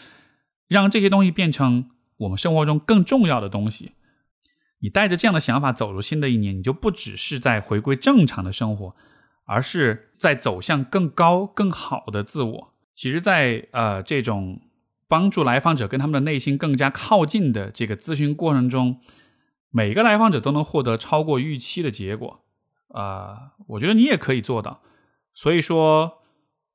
[0.67, 3.93] 让这些东西变成我们生活中更重要的东西。
[4.81, 8.95] 你带着这样的想法走入新的一年，你就不只是在回归正常的生活。
[9.49, 12.73] 而是在走向更高、更好的自我。
[12.93, 14.61] 其实，在呃这种
[15.07, 19.01] 帮助来访者跟他们的内心更加靠近的这个咨询过程中，
[19.71, 22.41] 每个来访者都能获得超过预期的结果。
[22.89, 24.83] 啊，我觉得你也可以做到。
[25.33, 26.19] 所以说，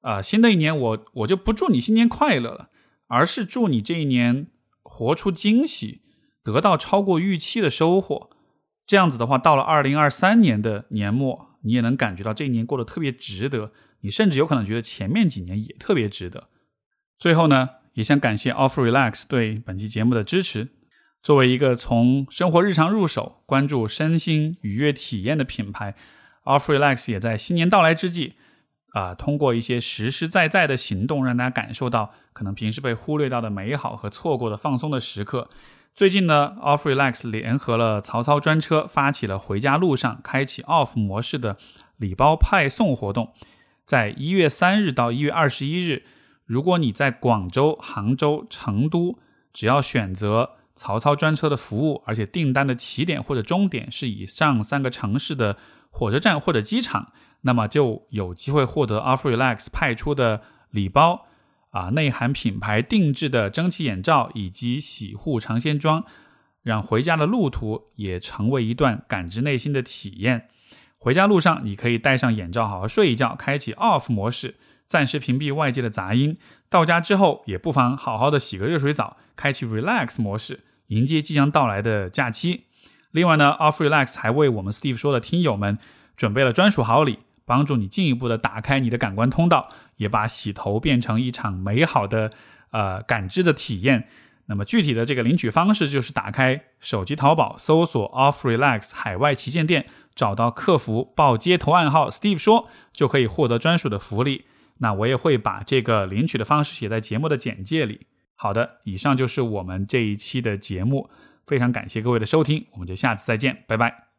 [0.01, 2.71] 啊，新的一年我我就不祝你新年快乐了，
[3.07, 4.49] 而是祝你这一年
[4.83, 6.03] 活出惊喜，
[6.43, 8.31] 得到超过预期的收获。
[8.85, 11.54] 这样子的话，到了二零二三年的年末。
[11.65, 16.49] 你也能感觉到这一年过得特别值得，你甚至有可能觉得前面几年也特别值得。
[17.19, 20.69] 最后呢，也想感谢 Off Relax 对本期节目的支持。
[21.23, 25.95] 作为一个从生活日常入手、关注身心愉悦体验的品牌
[26.45, 28.35] ，Off Relax 也在新年到来之际，
[28.91, 35.49] 啊，通过一些实实在在的行动，让大家感受到可能平时被忽略到的美好和错过的放松的时刻。
[35.95, 41.57] 最近呢，Off Relax 联合了曹操专车，发起了回家路上开启 Off 模式的
[41.99, 43.33] 礼包派送活动。
[43.87, 46.03] 在一月三日到一月二十一日，
[46.47, 49.21] 如果你在广州、杭州、成都，
[49.53, 55.57] 只要选择曹操专车的服务，而且订单的起点或者终点是以上三个城市的
[55.91, 61.29] 火车站或者机场，那么就有机会获得 Off Relax 派出的礼包。
[61.75, 66.05] 啊，内含品牌定制的蒸汽眼罩以及洗护尝鲜装，
[66.63, 70.49] 让回家的路途也成为一段感知内心的体验。
[70.99, 74.55] 回家路上，你可以戴上眼罩，好好睡一觉，开启 off 模式，
[74.87, 76.39] 暂时屏蔽外界的杂音。
[76.71, 82.67] 到家之后，也不妨好好的洗个热水澡，开启 relax 模式，迎接即将到来的假期。
[83.11, 85.77] 另外呢，off relax 还为我们 Steve 说的听友们
[86.17, 87.19] 准备了专属好礼。
[87.47, 92.33] 帮助你进一步的打开你的感官通道，也把洗头变成一场美好的
[92.71, 94.09] 呃感知的体验。
[94.47, 104.45] 那么具体的这个领取方式就是打开手机淘宝，搜索 Off Relax 海外旗舰店，找到客服报接头暗号 Steve 说，就可以获得专属的福利。
[104.79, 108.07] 那我也会把这个领取的方式写在节目的简介里。
[108.35, 111.09] 好的，以上就是我们这一期的节目，
[111.47, 114.14] 非常感谢各位的收听，我们就下次再见，拜拜。